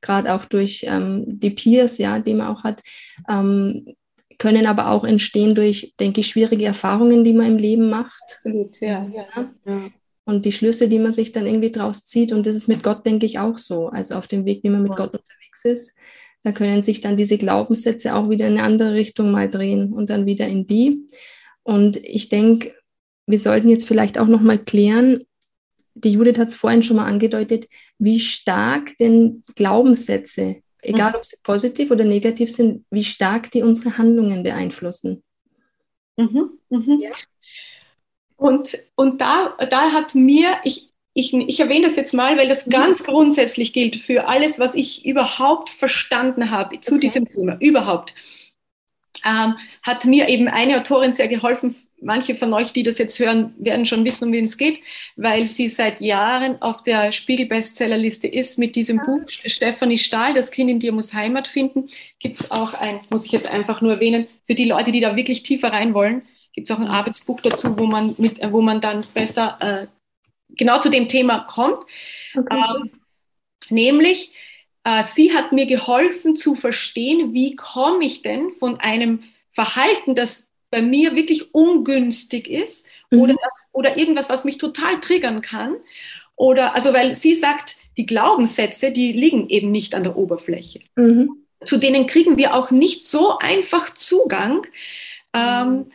[0.00, 2.82] gerade auch durch ähm, die Peers, ja, die man auch hat.
[3.28, 3.94] Ähm,
[4.38, 8.22] können aber auch entstehen durch, denke ich, schwierige Erfahrungen, die man im Leben macht.
[8.22, 9.26] Absolut, ja, ja.
[9.66, 9.90] ja.
[10.28, 12.32] Und die Schlüsse, die man sich dann irgendwie draus zieht.
[12.32, 13.88] Und das ist mit Gott, denke ich, auch so.
[13.88, 14.98] Also auf dem Weg, wie man mit wow.
[14.98, 15.96] Gott unterwegs ist,
[16.42, 20.10] da können sich dann diese Glaubenssätze auch wieder in eine andere Richtung mal drehen und
[20.10, 21.06] dann wieder in die.
[21.62, 22.74] Und ich denke,
[23.26, 25.24] wir sollten jetzt vielleicht auch noch mal klären,
[25.94, 27.66] die Judith hat es vorhin schon mal angedeutet,
[27.98, 33.98] wie stark denn Glaubenssätze egal ob sie positiv oder negativ sind, wie stark die unsere
[33.98, 35.22] Handlungen beeinflussen.
[36.16, 37.00] Mhm, mhm.
[37.00, 37.10] Ja.
[38.38, 42.66] Und, und da, da hat mir, ich, ich, ich erwähne das jetzt mal, weil das
[42.66, 42.70] mhm.
[42.70, 47.00] ganz grundsätzlich gilt für alles, was ich überhaupt verstanden habe zu okay.
[47.00, 48.14] diesem Thema, überhaupt,
[49.24, 53.52] ähm, hat mir eben eine Autorin sehr geholfen, manche von euch, die das jetzt hören,
[53.58, 54.78] werden schon wissen, um wen es geht,
[55.16, 60.70] weil sie seit Jahren auf der Spiegel-Bestsellerliste ist mit diesem Buch Stefanie Stahl, Das Kind
[60.70, 61.88] in dir muss Heimat finden.
[62.20, 65.16] Gibt es auch ein, muss ich jetzt einfach nur erwähnen, für die Leute, die da
[65.16, 68.80] wirklich tiefer rein wollen, gibt es auch ein Arbeitsbuch dazu, wo man, mit, wo man
[68.80, 69.86] dann besser äh,
[70.56, 71.84] genau zu dem Thema kommt.
[72.36, 72.56] Okay.
[72.56, 72.90] Ähm,
[73.70, 74.32] nämlich,
[74.84, 80.48] äh, sie hat mir geholfen zu verstehen, wie komme ich denn von einem Verhalten, das
[80.70, 83.20] bei mir wirklich ungünstig ist mhm.
[83.20, 85.76] oder, das, oder irgendwas, was mich total triggern kann.
[86.36, 90.80] Oder, also, weil sie sagt, die Glaubenssätze, die liegen eben nicht an der Oberfläche.
[90.96, 91.44] Mhm.
[91.64, 94.66] Zu denen kriegen wir auch nicht so einfach Zugang.
[95.34, 95.86] Ähm,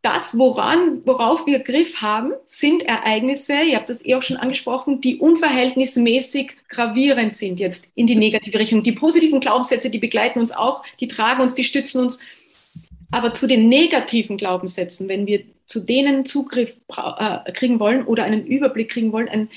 [0.00, 5.00] das, woran, worauf wir Griff haben, sind Ereignisse, ihr habt das eh auch schon angesprochen,
[5.00, 8.82] die unverhältnismäßig gravierend sind jetzt in die negative Richtung.
[8.84, 12.20] Die positiven Glaubenssätze, die begleiten uns auch, die tragen uns, die stützen uns
[13.12, 18.46] aber zu den negativen Glaubenssätzen, wenn wir zu denen Zugriff äh, kriegen wollen oder einen
[18.46, 19.48] Überblick kriegen wollen, ein,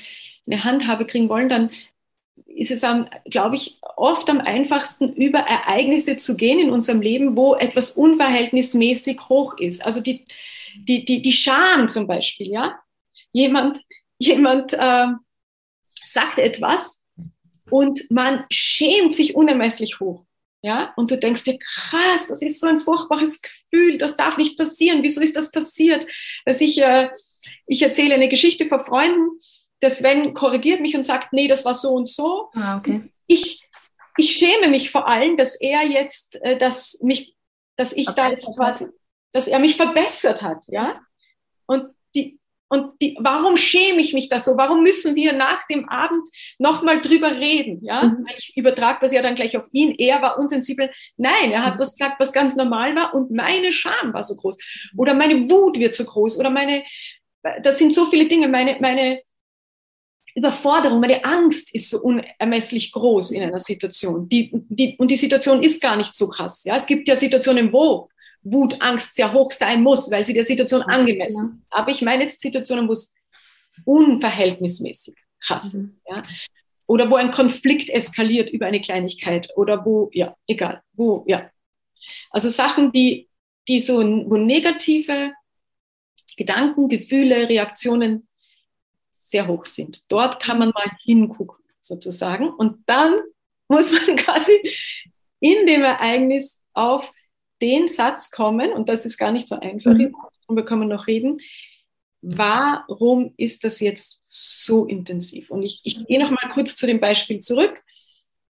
[0.46, 1.70] eine Handhabe kriegen wollen, dann
[2.46, 2.84] ist es,
[3.30, 9.20] glaube ich, oft am einfachsten, über Ereignisse zu gehen in unserem Leben, wo etwas unverhältnismäßig
[9.30, 9.84] hoch ist.
[9.84, 10.26] Also die,
[10.76, 12.80] die, die, die Scham zum Beispiel, ja.
[13.32, 13.82] Jemand,
[14.18, 15.08] jemand äh,
[15.94, 17.02] sagt etwas
[17.70, 20.26] und man schämt sich unermesslich hoch.
[20.62, 24.58] Ja, und du denkst dir, krass, das ist so ein furchtbares Gefühl, das darf nicht
[24.58, 25.04] passieren.
[25.04, 26.08] Wieso ist das passiert?
[26.44, 27.10] Dass ich, äh,
[27.68, 29.38] ich erzähle eine Geschichte vor Freunden,
[29.86, 32.50] der Sven korrigiert mich und sagt, nee, das war so und so.
[32.56, 33.04] Ah, okay.
[33.28, 33.64] Ich,
[34.18, 37.36] ich schäme mich vor allem, dass er jetzt, äh, dass mich,
[37.78, 38.42] dass ich das,
[39.32, 41.00] dass er mich verbessert hat, ja.
[41.68, 44.58] Und die, und die, warum schäme ich mich da so?
[44.58, 47.86] Warum müssen wir nach dem Abend nochmal drüber reden?
[47.86, 48.26] Ja, mhm.
[48.36, 49.94] ich übertrage das ja dann gleich auf ihn.
[50.00, 50.90] Er war unsensibel.
[51.16, 51.80] Nein, er hat mhm.
[51.80, 54.58] was gesagt, was ganz normal war und meine Scham war so groß.
[54.98, 56.40] Oder meine Wut wird so groß.
[56.40, 56.84] Oder meine,
[57.62, 58.48] das sind so viele Dinge.
[58.48, 59.22] Meine, meine
[60.36, 64.28] Überforderung, meine Angst ist so unermesslich groß in einer Situation.
[64.28, 66.64] Die, die, und die Situation ist gar nicht so krass.
[66.66, 68.10] Ja, es gibt ja Situationen, wo
[68.44, 71.66] Wut, Angst sehr hoch sein muss, weil sie der Situation angemessen ist.
[71.70, 73.14] Aber ich meine jetzt Situationen, wo es
[73.86, 75.82] unverhältnismäßig krass mhm.
[75.82, 76.02] ist.
[76.08, 76.22] Ja?
[76.86, 81.50] Oder wo ein Konflikt eskaliert über eine Kleinigkeit oder wo, ja, egal, wo, ja.
[82.30, 83.30] Also Sachen, die,
[83.68, 85.32] die so, wo negative
[86.38, 88.28] Gedanken, Gefühle, Reaktionen
[89.26, 90.04] sehr hoch sind.
[90.10, 92.50] Dort kann man mal hingucken, sozusagen.
[92.50, 93.20] Und dann
[93.68, 94.54] muss man quasi
[95.40, 97.12] in dem Ereignis auf
[97.62, 100.14] den Satz kommen, und das ist gar nicht so einfach, mhm.
[100.48, 101.40] darüber können wir noch reden,
[102.22, 105.52] warum ist das jetzt so intensiv?
[105.52, 107.84] Und ich, ich gehe noch mal kurz zu dem Beispiel zurück.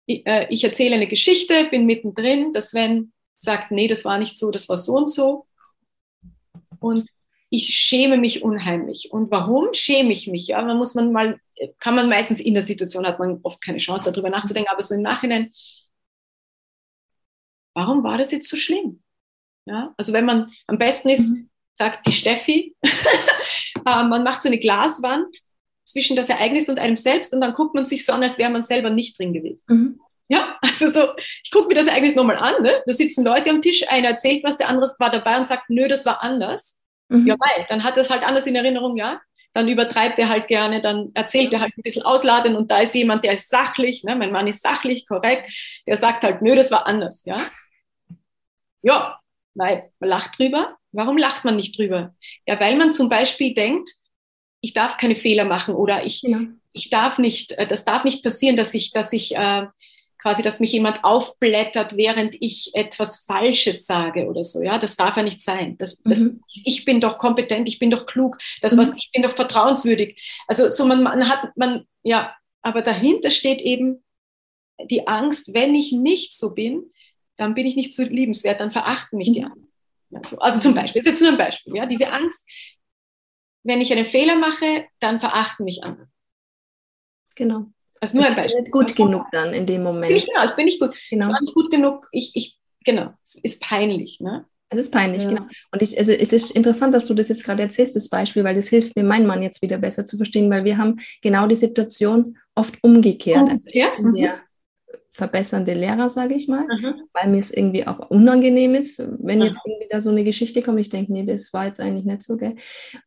[0.05, 4.37] Ich, äh, ich erzähle eine Geschichte, bin mittendrin, dass Sven sagt, nee, das war nicht
[4.37, 5.45] so, das war so und so.
[6.79, 7.09] Und
[7.49, 9.09] ich schäme mich unheimlich.
[9.11, 10.47] Und warum schäme ich mich?
[10.47, 11.39] Ja, man muss man mal,
[11.79, 14.95] kann man meistens in der Situation, hat man oft keine Chance darüber nachzudenken, aber so
[14.95, 15.51] im Nachhinein
[17.77, 19.01] warum war das jetzt so schlimm?
[19.65, 21.49] Ja, also wenn man am besten ist, mhm.
[21.75, 22.75] sagt die Steffi.
[22.83, 25.37] äh, man macht so eine Glaswand
[25.85, 28.49] zwischen das Ereignis und einem selbst und dann guckt man sich so an, als wäre
[28.49, 29.63] man selber nicht drin gewesen.
[29.67, 30.01] Mhm.
[30.27, 31.09] Ja, also so,
[31.43, 32.63] ich gucke mir das Ereignis nochmal an.
[32.63, 32.81] Ne?
[32.85, 35.87] Da sitzen Leute am Tisch, einer erzählt was, der andere war dabei und sagt, nö,
[35.87, 36.79] das war anders.
[37.09, 37.27] Mhm.
[37.27, 39.21] Ja, weil, dann hat er es halt anders in Erinnerung, ja.
[39.53, 42.93] Dann übertreibt er halt gerne, dann erzählt er halt ein bisschen ausladend und da ist
[42.93, 44.15] jemand, der ist sachlich, ne?
[44.15, 45.49] mein Mann ist sachlich, korrekt,
[45.87, 47.41] der sagt halt, nö, das war anders, ja.
[48.83, 49.19] Ja,
[49.55, 50.77] weil man lacht drüber.
[50.91, 52.15] Warum lacht man nicht drüber?
[52.45, 53.89] Ja, weil man zum Beispiel denkt,
[54.61, 56.39] ich darf keine Fehler machen oder ich, ja.
[56.73, 59.67] ich darf nicht, äh, das darf nicht passieren, dass ich, dass ich äh,
[60.19, 64.61] quasi, dass mich jemand aufblättert, während ich etwas Falsches sage oder so.
[64.61, 65.77] Ja, das darf ja nicht sein.
[65.77, 66.41] Das, das, mhm.
[66.47, 68.97] Ich bin doch kompetent, ich bin doch klug, das, was, mhm.
[68.97, 70.41] ich bin doch vertrauenswürdig.
[70.47, 74.03] Also so man, man hat, man, ja, aber dahinter steht eben
[74.89, 76.91] die Angst, wenn ich nicht so bin,
[77.37, 79.51] dann bin ich nicht so liebenswert, dann verachten mich die mhm.
[79.51, 79.67] anderen.
[80.13, 82.45] Also, also zum Beispiel, ist jetzt nur ein Beispiel, ja, diese Angst,
[83.63, 86.09] wenn ich einen Fehler mache, dann verachten mich andere.
[87.35, 87.67] Genau.
[87.99, 88.61] Also nur ein Beispiel.
[88.61, 90.11] Nicht gut genug dann in dem Moment.
[90.11, 90.95] Ich, genau, ich bin nicht gut.
[91.09, 91.27] Genau.
[91.27, 92.07] Ich war nicht gut genug.
[92.11, 94.19] Ich, ich, genau, es ist peinlich.
[94.19, 94.45] Ne?
[94.69, 95.29] Es ist peinlich, ja.
[95.29, 95.43] genau.
[95.71, 98.55] Und ich, also es ist interessant, dass du das jetzt gerade erzählst, das Beispiel, weil
[98.55, 101.55] das hilft mir, meinen Mann jetzt wieder besser zu verstehen, weil wir haben genau die
[101.55, 103.41] Situation oft umgekehrt.
[103.41, 103.91] umgekehrt?
[103.91, 104.46] Also ich bin mhm
[105.17, 107.01] verbessernde Lehrer, sage ich mal, mhm.
[107.11, 110.79] weil mir es irgendwie auch unangenehm ist, wenn jetzt irgendwie da so eine Geschichte kommt.
[110.79, 112.55] Ich denke, nee, das war jetzt eigentlich nicht so, gell?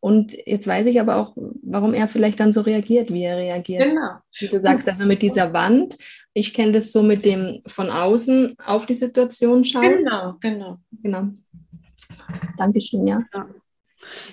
[0.00, 3.84] Und jetzt weiß ich aber auch, warum er vielleicht dann so reagiert, wie er reagiert.
[3.84, 4.14] Genau.
[4.40, 5.96] Wie du sagst, also mit dieser Wand,
[6.34, 9.98] ich kenne das so mit dem von außen auf die Situation schauen.
[9.98, 10.78] Genau, genau.
[11.02, 11.28] Genau.
[12.58, 13.20] Dankeschön, ja.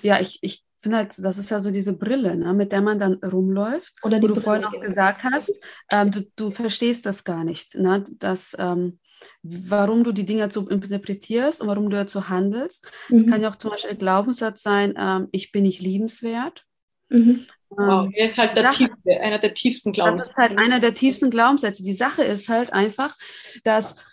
[0.02, 2.98] Ja, ich, ich finde halt, das ist ja so diese Brille, ne, mit der man
[2.98, 3.94] dann rumläuft.
[4.04, 5.60] Oder die wo du Brille, vorhin auch gesagt hast,
[5.92, 9.00] ähm, du, du, verstehst das gar nicht, ne, dass, ähm,
[9.44, 12.90] warum du die Dinge so interpretierst und warum du dazu handelst.
[13.10, 13.30] Es mhm.
[13.30, 16.66] kann ja auch zum Beispiel ein Glaubenssatz sein, ähm, ich bin nicht liebenswert.
[17.10, 17.46] Mhm.
[17.70, 20.36] Wow, er ist halt der tiefste, einer der tiefsten Glaubenssätze.
[20.36, 21.84] Das ist halt einer der tiefsten Glaubenssätze.
[21.84, 23.18] Die Sache ist halt einfach,
[23.66, 24.06] dass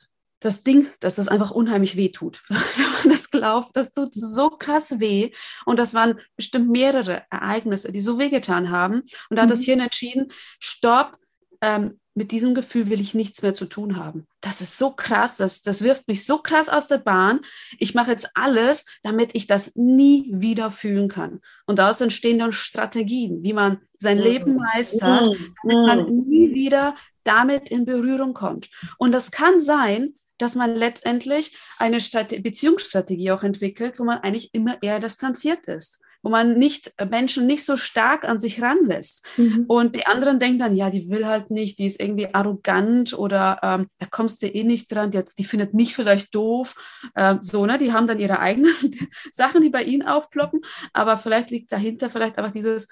[0.44, 2.42] das Ding, dass das einfach unheimlich weh tut.
[2.48, 2.58] Wenn
[2.92, 5.32] man das glaubt, das tut so krass weh.
[5.64, 9.02] Und das waren bestimmt mehrere Ereignisse, die so wehgetan haben.
[9.30, 9.54] Und da hat mhm.
[9.54, 11.16] das Hirn entschieden, stopp,
[11.62, 14.26] ähm, mit diesem Gefühl will ich nichts mehr zu tun haben.
[14.40, 17.40] Das ist so krass, das, das wirft mich so krass aus der Bahn.
[17.78, 21.40] Ich mache jetzt alles, damit ich das nie wieder fühlen kann.
[21.66, 25.26] Und daraus entstehen dann Strategien, wie man sein Leben meistert,
[25.64, 26.28] damit man mhm.
[26.28, 28.70] nie wieder damit in Berührung kommt.
[28.98, 34.52] Und das kann sein, dass man letztendlich eine Strate Beziehungsstrategie auch entwickelt, wo man eigentlich
[34.52, 39.26] immer eher distanziert ist, wo man nicht äh, Menschen nicht so stark an sich ranlässt.
[39.36, 39.64] Mhm.
[39.68, 43.60] Und die anderen denken dann, ja, die will halt nicht, die ist irgendwie arrogant oder
[43.62, 46.74] ähm, da kommst du eh nicht dran, die, die findet mich vielleicht doof.
[47.14, 47.78] Ähm, so, ne?
[47.78, 48.74] Die haben dann ihre eigenen
[49.32, 52.88] Sachen, die bei ihnen aufploppen, aber vielleicht liegt dahinter vielleicht einfach dieses,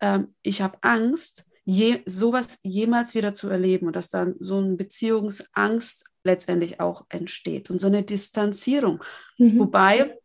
[0.00, 4.74] ähm, ich habe Angst, je, sowas jemals wieder zu erleben und dass dann so eine
[4.74, 9.02] Beziehungsangst letztendlich auch entsteht und so eine Distanzierung.
[9.38, 9.58] Mhm.
[9.58, 10.18] Wobei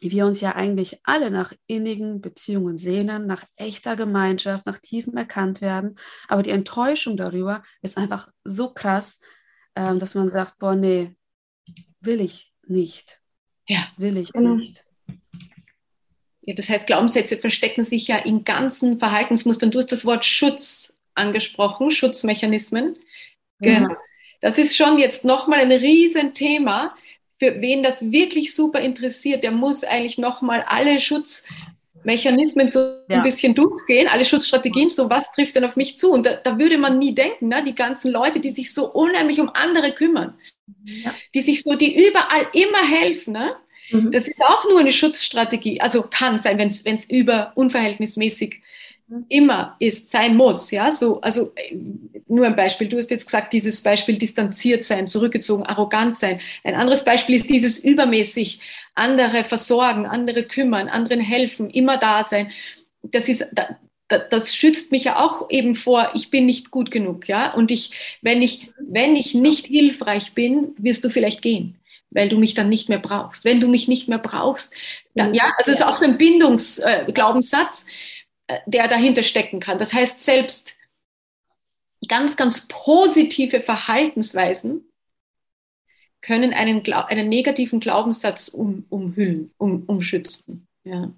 [0.00, 5.96] wir uns ja eigentlich alle nach innigen Beziehungen sehnen, nach echter Gemeinschaft, nach tiefem Erkanntwerden.
[6.28, 9.20] Aber die Enttäuschung darüber ist einfach so krass,
[9.76, 11.14] ähm, dass man sagt, boah, nee,
[12.00, 13.20] will ich nicht.
[13.68, 14.56] Ja, will ich genau.
[14.56, 14.84] nicht.
[16.40, 19.70] Ja, das heißt, Glaubenssätze verstecken sich ja in ganzen Verhaltensmustern.
[19.70, 22.98] Du hast das Wort Schutz angesprochen, Schutzmechanismen.
[23.60, 23.94] Genau.
[24.42, 26.94] Das ist schon jetzt nochmal ein Riesenthema.
[27.38, 32.78] Für wen das wirklich super interessiert, der muss eigentlich nochmal alle Schutzmechanismen so
[33.08, 33.16] ja.
[33.16, 36.12] ein bisschen durchgehen, alle Schutzstrategien, so was trifft denn auf mich zu?
[36.12, 37.64] Und da, da würde man nie denken, ne?
[37.64, 40.34] die ganzen Leute, die sich so unheimlich um andere kümmern,
[40.84, 41.14] ja.
[41.34, 43.56] die sich so, die überall immer helfen, ne?
[43.90, 44.10] Mhm.
[44.10, 45.80] Das ist auch nur eine Schutzstrategie.
[45.80, 48.60] Also kann sein, wenn es über unverhältnismäßig.
[49.28, 50.70] Immer ist, sein muss.
[50.70, 51.76] Ja, so, also äh,
[52.28, 52.88] nur ein Beispiel.
[52.88, 56.40] Du hast jetzt gesagt, dieses Beispiel distanziert sein, zurückgezogen, arrogant sein.
[56.64, 58.60] Ein anderes Beispiel ist dieses übermäßig
[58.94, 62.50] andere versorgen, andere kümmern, anderen helfen, immer da sein.
[63.02, 63.46] Das ist,
[64.08, 67.52] das schützt mich ja auch eben vor, ich bin nicht gut genug, ja.
[67.52, 71.78] Und ich, wenn ich, wenn ich nicht hilfreich bin, wirst du vielleicht gehen
[72.14, 73.44] weil du mich dann nicht mehr brauchst.
[73.44, 74.74] Wenn du mich nicht mehr brauchst,
[75.14, 77.90] dann, ja, also es ist auch so ein Bindungsglaubenssatz, äh,
[78.66, 79.78] der dahinter stecken kann.
[79.78, 80.76] Das heißt, selbst
[82.08, 84.84] ganz, ganz positive Verhaltensweisen
[86.20, 90.66] können einen, einen negativen Glaubenssatz um, umhüllen, um, umschützen.
[90.84, 91.12] Ja.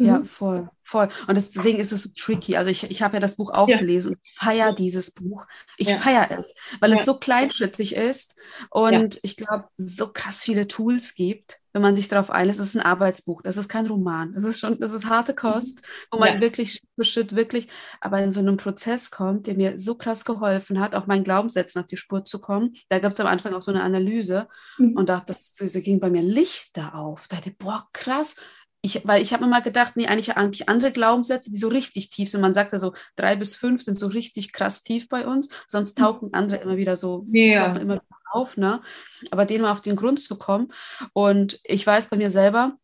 [0.00, 0.24] Ja, mhm.
[0.24, 1.10] voll, voll.
[1.26, 2.56] Und deswegen ist es so tricky.
[2.56, 3.76] Also ich, ich habe ja das Buch auch ja.
[3.76, 5.46] gelesen und ich feiere dieses Buch.
[5.76, 5.98] Ich ja.
[5.98, 6.96] feiere es, weil ja.
[6.96, 8.34] es so kleinschrittlich ist
[8.70, 12.60] und ich glaube, so krass viele Tools gibt, wenn man sich darauf einlässt.
[12.60, 14.32] Es ist ein Arbeitsbuch, das ist kein Roman.
[14.34, 16.40] Das ist schon, das ist harte Kost, wo man ja.
[16.40, 17.68] wirklich Schritt wirklich,
[18.00, 21.80] aber in so einem Prozess kommt, der mir so krass geholfen hat, auch meinen Glaubenssätzen
[21.80, 22.74] auf die Spur zu kommen.
[22.88, 24.48] Da gab es am Anfang auch so eine Analyse
[24.78, 24.96] mhm.
[24.96, 27.28] und dachte, das, das ging bei mir Lichter auf.
[27.28, 28.36] Da dachte ich, boah, krass,
[28.82, 32.10] ich, weil ich habe immer gedacht, nee, eigentlich habe ich andere Glaubenssätze, die so richtig
[32.10, 32.40] tief sind.
[32.40, 35.98] Man sagt ja so, drei bis fünf sind so richtig krass tief bei uns, sonst
[35.98, 36.02] mhm.
[36.02, 37.76] tauchen andere immer wieder so ja.
[37.76, 38.00] immer
[38.30, 38.82] auf, ne?
[39.30, 40.72] Aber denen mal auf den Grund zu kommen.
[41.12, 42.76] Und ich weiß bei mir selber,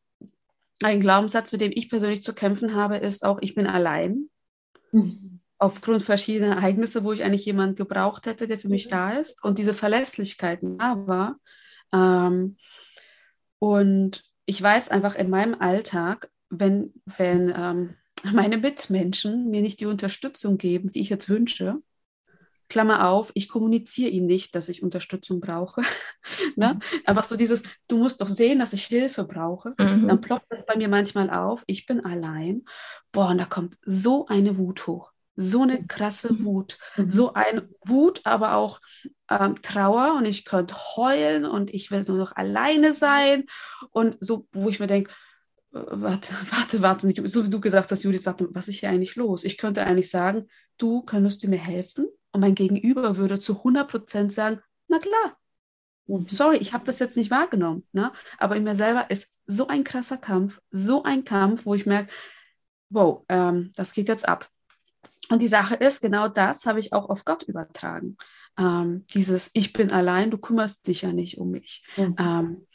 [0.82, 4.28] ein Glaubenssatz, mit dem ich persönlich zu kämpfen habe, ist auch, ich bin allein.
[4.92, 5.40] Mhm.
[5.58, 9.42] Aufgrund verschiedener Ereignisse, wo ich eigentlich jemanden gebraucht hätte, der für mich da ist.
[9.42, 11.36] Und diese Verlässlichkeit da war.
[11.92, 12.56] Ähm,
[13.58, 17.94] und ich weiß einfach in meinem Alltag, wenn, wenn ähm,
[18.32, 21.80] meine Mitmenschen mir nicht die Unterstützung geben, die ich jetzt wünsche,
[22.68, 25.82] Klammer auf, ich kommuniziere ihnen nicht, dass ich Unterstützung brauche.
[26.56, 26.74] ne?
[26.74, 27.00] Mhm.
[27.04, 29.74] Einfach so dieses, du musst doch sehen, dass ich Hilfe brauche.
[29.78, 30.08] Mhm.
[30.08, 32.64] Dann ploppt das bei mir manchmal auf, ich bin allein.
[33.12, 35.12] Boah, und da kommt so eine Wut hoch.
[35.36, 36.44] So eine krasse mhm.
[36.44, 36.78] Wut.
[36.96, 37.10] Mhm.
[37.10, 38.80] So eine Wut, aber auch
[39.30, 43.44] ähm, Trauer und ich könnte heulen und ich will nur noch alleine sein.
[43.90, 45.10] Und so, wo ich mir denke,
[45.74, 49.16] äh, warte, warte, warte, so wie du gesagt hast, Judith, warte, was ist hier eigentlich
[49.16, 49.44] los?
[49.44, 50.46] Ich könnte eigentlich sagen,
[50.78, 52.08] du könntest du mir helfen?
[52.36, 55.38] Und mein Gegenüber würde zu 100 Prozent sagen, na klar,
[56.06, 56.28] mhm.
[56.28, 57.86] sorry, ich habe das jetzt nicht wahrgenommen.
[57.92, 58.12] Ne?
[58.36, 62.12] Aber in mir selber ist so ein krasser Kampf, so ein Kampf, wo ich merke,
[62.90, 64.50] wow, ähm, das geht jetzt ab.
[65.30, 68.18] Und die Sache ist, genau das habe ich auch auf Gott übertragen.
[68.58, 71.86] Ähm, dieses Ich bin allein, du kümmerst dich ja nicht um mich.
[71.96, 72.16] Mhm.
[72.18, 72.66] Ähm,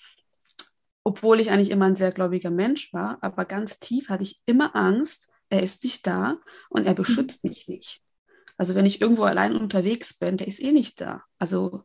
[1.03, 4.75] obwohl ich eigentlich immer ein sehr gläubiger Mensch war, aber ganz tief hatte ich immer
[4.75, 6.39] Angst, er ist nicht da
[6.69, 7.51] und er beschützt mhm.
[7.51, 8.01] mich nicht.
[8.57, 11.23] Also wenn ich irgendwo allein unterwegs bin, der ist eh nicht da.
[11.39, 11.83] Also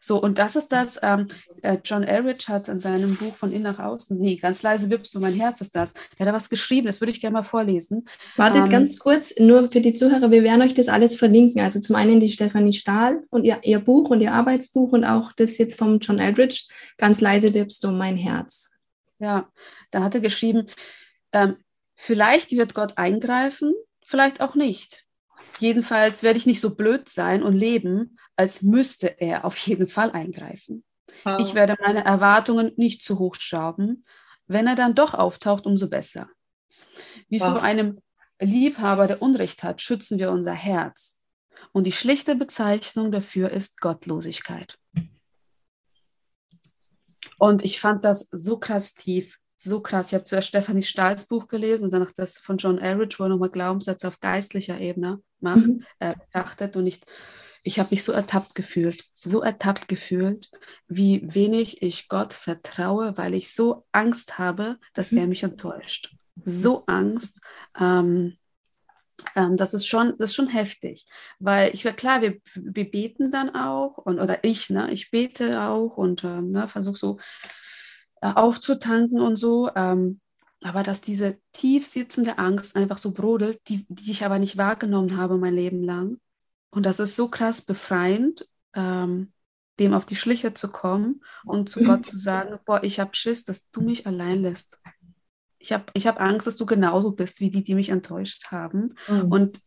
[0.00, 1.28] so, und das ist das, ähm,
[1.62, 5.14] äh, John Elridge hat in seinem Buch von innen nach außen, nee, ganz leise wippst
[5.14, 5.94] du, mein Herz ist das.
[5.94, 8.06] Der hat da was geschrieben, das würde ich gerne mal vorlesen.
[8.36, 11.60] Wartet ähm, ganz kurz, nur für die Zuhörer, wir werden euch das alles verlinken.
[11.60, 15.32] Also zum einen die Stefanie Stahl und ihr, ihr Buch und ihr Arbeitsbuch und auch
[15.32, 16.64] das jetzt vom John Elridge,
[16.98, 18.70] ganz leise wippst du, mein Herz.
[19.18, 19.48] Ja,
[19.90, 20.66] da hat er geschrieben,
[21.32, 21.56] ähm,
[21.94, 23.72] vielleicht wird Gott eingreifen,
[24.04, 25.04] vielleicht auch nicht.
[25.58, 30.10] Jedenfalls werde ich nicht so blöd sein und leben, als müsste er auf jeden Fall
[30.10, 30.84] eingreifen.
[31.24, 31.36] Oh.
[31.38, 34.04] Ich werde meine Erwartungen nicht zu hoch schrauben.
[34.46, 36.28] Wenn er dann doch auftaucht, umso besser.
[37.28, 37.44] Wie oh.
[37.44, 38.00] vor einem
[38.40, 41.22] Liebhaber, der Unrecht hat, schützen wir unser Herz.
[41.72, 44.78] Und die schlichte Bezeichnung dafür ist Gottlosigkeit.
[47.38, 50.08] Und ich fand das so krass tief, so krass.
[50.08, 53.30] Ich habe zuerst Stephanie Stahls Buch gelesen und danach das von John Elridge, wo er
[53.30, 55.84] nochmal Glaubenssätze auf geistlicher Ebene macht, mhm.
[55.98, 56.76] äh, betrachtet.
[56.76, 57.00] Und ich,
[57.62, 60.50] ich habe mich so ertappt gefühlt, so ertappt gefühlt,
[60.86, 65.18] wie wenig ich Gott vertraue, weil ich so Angst habe, dass mhm.
[65.18, 66.14] er mich enttäuscht.
[66.44, 67.40] So Angst.
[67.78, 68.36] Ähm,
[69.36, 71.06] ähm, das ist schon, das ist schon heftig,
[71.38, 75.62] weil ich war klar, wir, wir beten dann auch und oder ich, ne, ich bete
[75.62, 77.18] auch und ähm, ne, versuche so
[78.32, 79.70] aufzutanken und so.
[79.74, 80.20] Ähm,
[80.62, 85.16] aber dass diese tief sitzende Angst einfach so brodelt, die, die ich aber nicht wahrgenommen
[85.16, 86.18] habe mein Leben lang,
[86.74, 89.32] und das ist so krass befreiend, ähm,
[89.78, 93.44] dem auf die Schliche zu kommen und zu Gott zu sagen, boah, ich habe Schiss,
[93.44, 94.80] dass du mich allein lässt.
[95.58, 98.96] Ich habe ich hab Angst, dass du genauso bist wie die, die mich enttäuscht haben.
[99.08, 99.32] Mhm.
[99.32, 99.60] Und,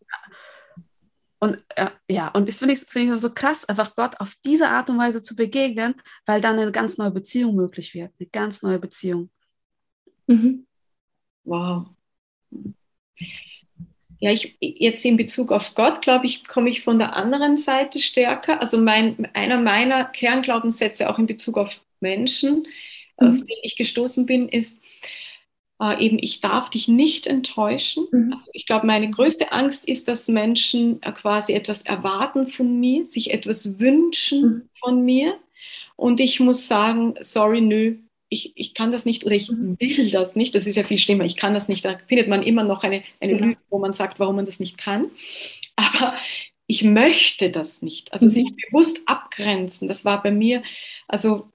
[1.40, 4.70] und äh, ja, und das finde ich, find ich so krass, einfach Gott auf diese
[4.70, 8.12] Art und Weise zu begegnen, weil dann eine ganz neue Beziehung möglich wird.
[8.20, 9.30] Eine ganz neue Beziehung.
[10.28, 10.66] Mhm.
[11.44, 11.88] Wow
[14.20, 18.00] ja, ich jetzt in Bezug auf Gott, glaube ich, komme ich von der anderen Seite
[18.00, 18.60] stärker.
[18.62, 22.68] Also mein, einer meiner Kernglaubenssätze auch in Bezug auf Menschen,
[23.20, 23.28] mhm.
[23.28, 24.80] auf die ich gestoßen bin, ist
[25.82, 28.08] äh, eben, ich darf dich nicht enttäuschen.
[28.12, 28.34] Mhm.
[28.34, 33.06] Also ich glaube, meine größte Angst ist, dass Menschen äh, quasi etwas erwarten von mir,
[33.06, 34.70] sich etwas wünschen mhm.
[34.80, 35.38] von mir.
[35.96, 37.96] Und ich muss sagen, sorry, nö,
[38.30, 39.78] ich, ich kann das nicht oder ich mhm.
[39.80, 42.44] will das nicht, das ist ja viel schlimmer, ich kann das nicht, da findet man
[42.44, 43.48] immer noch eine, eine genau.
[43.48, 45.10] Lüge, wo man sagt, warum man das nicht kann.
[45.76, 46.16] Aber
[46.68, 48.12] ich möchte das nicht.
[48.12, 48.30] Also mhm.
[48.32, 50.62] sich bewusst abgrenzen, das war bei mir
[51.08, 51.50] also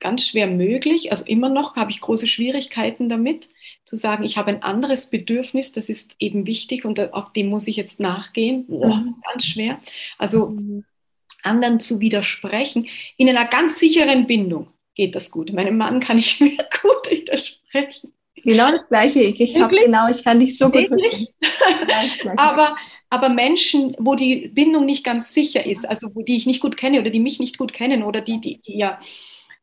[0.00, 1.10] ganz schwer möglich.
[1.12, 3.48] Also immer noch habe ich große Schwierigkeiten damit,
[3.84, 7.66] zu sagen, ich habe ein anderes Bedürfnis, das ist eben wichtig und auf dem muss
[7.66, 8.66] ich jetzt nachgehen.
[8.66, 9.04] Boah.
[9.32, 9.80] Ganz schwer.
[10.18, 10.84] Also mhm.
[11.42, 15.52] anderen zu widersprechen in einer ganz sicheren Bindung geht das gut.
[15.52, 18.12] Meinem Mann kann ich mir gut widersprechen.
[18.44, 19.20] Genau das Gleiche.
[19.20, 20.88] Ich, habe genau, ich kann dich so gut
[22.36, 22.76] aber,
[23.10, 26.76] aber Menschen, wo die Bindung nicht ganz sicher ist, also wo die ich nicht gut
[26.76, 28.98] kenne oder die mich nicht gut kennen oder die, die ja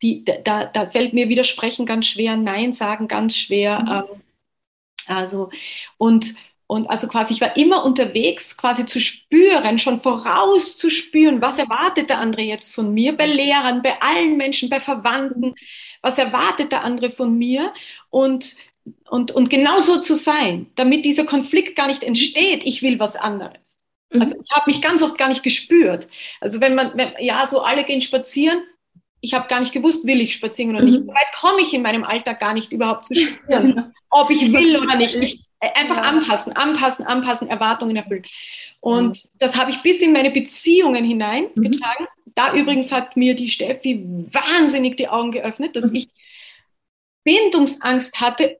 [0.01, 3.79] die, da, da fällt mir Widersprechen ganz schwer, Nein sagen ganz schwer.
[3.79, 3.89] Mhm.
[3.89, 4.21] Ähm,
[5.07, 5.49] also,
[5.97, 6.35] und,
[6.67, 12.19] und also quasi, ich war immer unterwegs, quasi zu spüren, schon vorauszuspüren, was erwartet der
[12.19, 15.55] andere jetzt von mir, bei Lehrern, bei allen Menschen, bei Verwandten,
[16.01, 17.73] was erwartet der andere von mir
[18.09, 18.57] und,
[19.09, 23.15] und, und genau so zu sein, damit dieser Konflikt gar nicht entsteht, ich will was
[23.15, 23.57] anderes.
[24.11, 24.21] Mhm.
[24.21, 26.07] Also ich habe mich ganz oft gar nicht gespürt.
[26.41, 28.61] Also wenn man, wenn, ja, so alle gehen spazieren,
[29.21, 31.01] ich habe gar nicht gewusst, will ich spazieren oder nicht.
[31.01, 31.07] Mhm.
[31.07, 34.77] So weit komme ich in meinem Alltag gar nicht überhaupt zu spüren, ob ich will
[34.77, 35.15] oder nicht.
[35.15, 36.03] Ich, äh, einfach ja.
[36.03, 38.25] anpassen, anpassen, anpassen, Erwartungen erfüllen.
[38.79, 39.29] Und mhm.
[39.39, 42.07] das habe ich bis in meine Beziehungen hineingetragen.
[42.25, 42.31] Mhm.
[42.35, 45.95] Da übrigens hat mir die Steffi wahnsinnig die Augen geöffnet, dass mhm.
[45.95, 46.09] ich
[47.23, 48.59] Bindungsangst hatte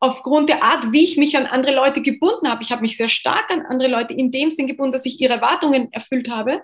[0.00, 2.62] aufgrund der Art, wie ich mich an andere Leute gebunden habe.
[2.62, 5.34] Ich habe mich sehr stark an andere Leute in dem Sinn gebunden, dass ich ihre
[5.34, 6.62] Erwartungen erfüllt habe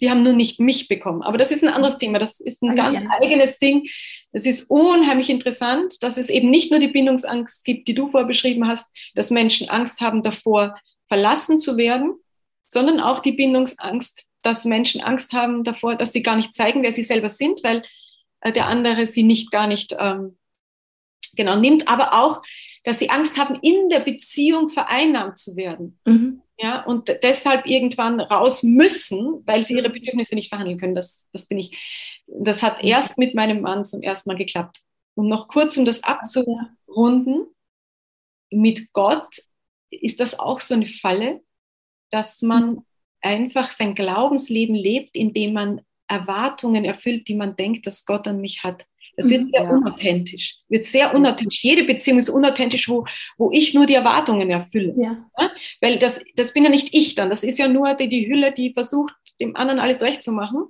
[0.00, 1.22] die haben nur nicht mich bekommen.
[1.22, 3.10] Aber das ist ein anderes Thema, das ist ein ganz ja.
[3.20, 3.88] eigenes Ding.
[4.32, 8.26] Es ist unheimlich interessant, dass es eben nicht nur die Bindungsangst gibt, die du vorher
[8.26, 10.76] beschrieben hast, dass Menschen Angst haben davor,
[11.08, 12.14] verlassen zu werden,
[12.66, 16.92] sondern auch die Bindungsangst, dass Menschen Angst haben davor, dass sie gar nicht zeigen, wer
[16.92, 17.82] sie selber sind, weil
[18.40, 20.36] äh, der andere sie nicht gar nicht ähm,
[21.36, 22.42] genau nimmt, aber auch,
[22.82, 25.98] dass sie Angst haben, in der Beziehung vereinnahmt zu werden.
[26.04, 30.94] Mhm ja, und deshalb irgendwann raus müssen, weil sie ihre Bedürfnisse nicht verhandeln können.
[30.94, 32.22] Das, das bin ich.
[32.26, 32.88] Das hat mhm.
[32.88, 34.80] erst mit meinem Mann zum ersten Mal geklappt.
[35.14, 37.46] Und noch kurz, um das abzurunden,
[38.50, 39.42] mit Gott
[39.90, 41.42] ist das auch so eine Falle,
[42.10, 42.84] dass man mhm.
[43.20, 48.62] einfach sein Glaubensleben lebt, indem man Erwartungen erfüllt, die man denkt, dass Gott an mich
[48.62, 48.86] hat.
[49.16, 49.48] Das wird mhm.
[49.50, 49.70] sehr ja.
[49.70, 50.56] unauthentisch.
[50.68, 51.62] Wird sehr unauthentisch.
[51.62, 53.04] Jede Beziehung ist unauthentisch, wo,
[53.38, 54.94] wo ich nur die Erwartungen erfülle.
[54.96, 55.24] Ja.
[55.38, 55.50] ja.
[55.80, 57.30] Weil das, das bin ja nicht ich dann.
[57.30, 60.64] Das ist ja nur die, die Hülle, die versucht, dem anderen alles recht zu machen.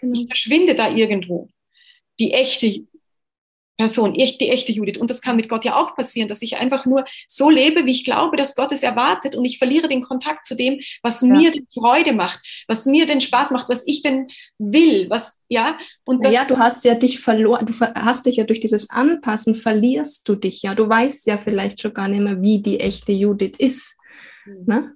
[0.00, 0.20] Genau.
[0.20, 1.48] Ich verschwinde da irgendwo.
[2.18, 2.86] Die echte
[3.78, 4.98] Person, die echte Judith.
[4.98, 7.92] Und das kann mit Gott ja auch passieren, dass ich einfach nur so lebe, wie
[7.92, 11.28] ich glaube, dass Gott es erwartet und ich verliere den Kontakt zu dem, was ja.
[11.28, 15.78] mir denn Freude macht, was mir denn Spaß macht, was ich denn will, was, ja.
[16.04, 19.54] Und das, ja, du hast ja dich verloren, du hast dich ja durch dieses Anpassen
[19.54, 20.74] verlierst du dich ja.
[20.74, 23.96] Du weißt ja vielleicht schon gar nicht mehr, wie die echte Judith ist.
[24.44, 24.64] Mhm.
[24.66, 24.94] Ne?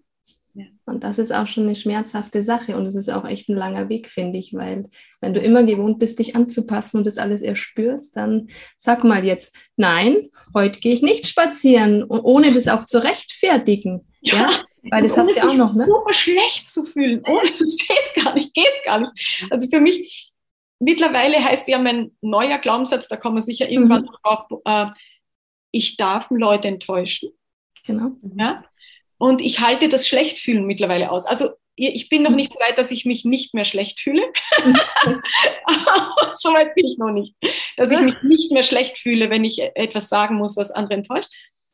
[0.87, 3.89] Und das ist auch schon eine schmerzhafte Sache und es ist auch echt ein langer
[3.89, 4.89] Weg, finde ich, weil
[5.21, 9.57] wenn du immer gewohnt bist, dich anzupassen und das alles erspürst, dann sag mal jetzt,
[9.77, 14.07] nein, heute gehe ich nicht spazieren, ohne das auch zu rechtfertigen.
[14.21, 14.51] Ja, ja?
[14.91, 15.85] weil das hast du ja auch noch, ne?
[15.87, 17.23] Super schlecht zu fühlen.
[17.27, 19.47] Oh, das geht gar nicht, geht gar nicht.
[19.51, 20.33] Also für mich,
[20.79, 24.11] mittlerweile heißt ja mein neuer Glaubenssatz, da kommen wir sicher irgendwann mhm.
[24.23, 24.87] drauf, äh,
[25.73, 27.31] ich darf Leute enttäuschen.
[27.87, 28.13] Genau.
[28.37, 28.65] Ja?
[29.19, 31.27] Und ich halte das Schlechtfühlen mittlerweile aus.
[31.27, 34.23] Also ich bin noch nicht so weit, dass ich mich nicht mehr schlecht fühle.
[36.35, 37.35] so weit bin ich noch nicht.
[37.77, 41.29] Dass ich mich nicht mehr schlecht fühle, wenn ich etwas sagen muss, was andere enttäuscht.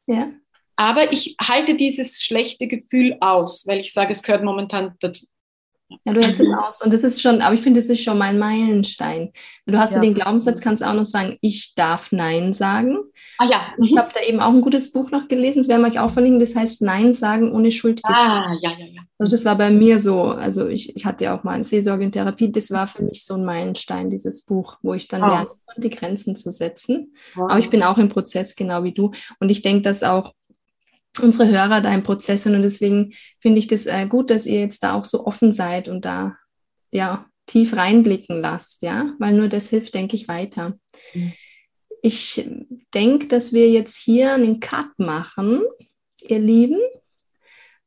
[0.07, 0.33] Ja.
[0.77, 5.27] Aber ich halte dieses schlechte Gefühl aus, weil ich sage, es gehört momentan dazu.
[6.05, 6.85] Ja, du hältst es aus.
[6.85, 9.33] Und das ist schon, aber ich finde, das ist schon mal ein Meilenstein.
[9.67, 9.97] Du hast ja.
[9.97, 12.99] ja den Glaubenssatz, kannst auch noch sagen, ich darf Nein sagen.
[13.39, 13.63] Ah ja.
[13.77, 13.85] Mhm.
[13.85, 16.11] Ich habe da eben auch ein gutes Buch noch gelesen, das werden wir euch auch
[16.11, 18.17] verlinken, das heißt Nein sagen ohne Schuldgefühl.
[18.17, 19.03] Ah, ja, ja, ja.
[19.19, 22.05] Also das war bei mir so, also ich, ich hatte ja auch mal eine Seelsorge
[22.05, 25.27] in Therapie, das war für mich so ein Meilenstein, dieses Buch, wo ich dann oh.
[25.27, 27.15] lernen konnte, Grenzen zu setzen.
[27.37, 27.43] Oh.
[27.43, 29.13] Aber ich bin auch im Prozess, genau wie du.
[29.39, 30.33] Und ich denke, dass auch
[31.21, 32.55] unsere Hörer da im Prozess sind.
[32.55, 35.89] Und deswegen finde ich das äh, gut, dass ihr jetzt da auch so offen seid
[35.89, 36.37] und da
[36.91, 40.79] ja tief reinblicken lasst, ja, weil nur das hilft, denke ich, weiter.
[41.15, 41.33] Mhm.
[42.01, 42.49] Ich
[42.95, 45.63] denke, dass wir jetzt hier einen Cut machen,
[46.27, 46.81] ihr Lieben.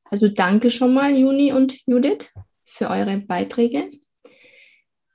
[0.05, 2.31] Also danke schon mal, Juni und Judith,
[2.63, 3.91] für eure Beiträge.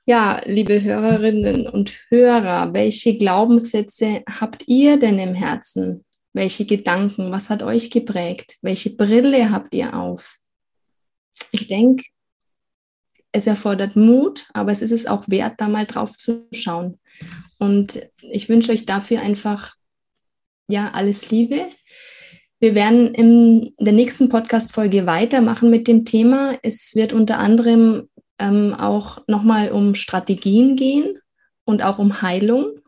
[0.05, 6.03] Ja, liebe Hörerinnen und Hörer, welche Glaubenssätze habt ihr denn im Herzen?
[6.33, 8.57] Welche Gedanken, was hat euch geprägt?
[8.61, 10.37] Welche Brille habt ihr auf?
[11.51, 12.03] Ich denke,
[13.31, 16.99] es erfordert Mut, aber es ist es auch wert, da mal drauf zu schauen.
[17.57, 19.75] Und ich wünsche euch dafür einfach,
[20.67, 21.67] ja, alles Liebe.
[22.59, 26.57] Wir werden in der nächsten Podcast-Folge weitermachen mit dem Thema.
[26.61, 31.17] Es wird unter anderem ähm, auch nochmal um Strategien gehen
[31.63, 32.79] und auch um Heilung.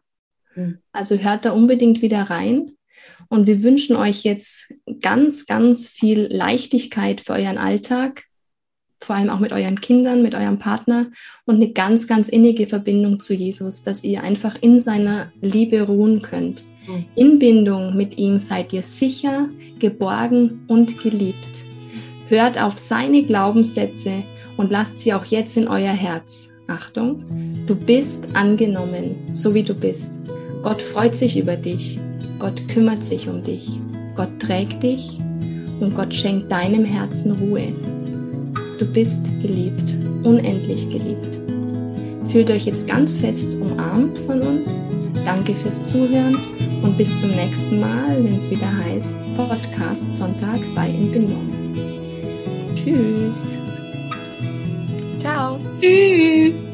[0.55, 0.79] Mhm.
[0.91, 2.77] Also hört da unbedingt wieder rein.
[3.29, 8.25] Und wir wünschen euch jetzt ganz, ganz viel Leichtigkeit für euren Alltag,
[8.99, 11.07] vor allem auch mit euren Kindern, mit eurem Partner
[11.45, 16.21] und eine ganz, ganz innige Verbindung zu Jesus, dass ihr einfach in seiner Liebe ruhen
[16.21, 16.63] könnt.
[16.87, 17.05] Mhm.
[17.15, 19.49] In Bindung mit ihm seid ihr sicher,
[19.79, 21.37] geborgen und geliebt.
[22.29, 24.23] Hört auf seine Glaubenssätze
[24.57, 26.49] und lasst sie auch jetzt in euer Herz.
[26.67, 27.23] Achtung,
[27.67, 30.19] du bist angenommen, so wie du bist.
[30.63, 31.99] Gott freut sich über dich.
[32.43, 33.79] Gott kümmert sich um dich.
[34.17, 35.17] Gott trägt dich
[35.79, 37.71] und Gott schenkt deinem Herzen Ruhe.
[38.77, 41.39] Du bist geliebt, unendlich geliebt.
[42.27, 44.75] Fühlt euch jetzt ganz fest umarmt von uns.
[45.23, 46.35] Danke fürs Zuhören
[46.81, 51.47] und bis zum nächsten Mal, wenn es wieder heißt Podcast Sonntag bei Entbindung.
[52.75, 53.57] Tschüss.
[55.21, 55.57] Ciao.
[55.79, 56.72] Tschüss.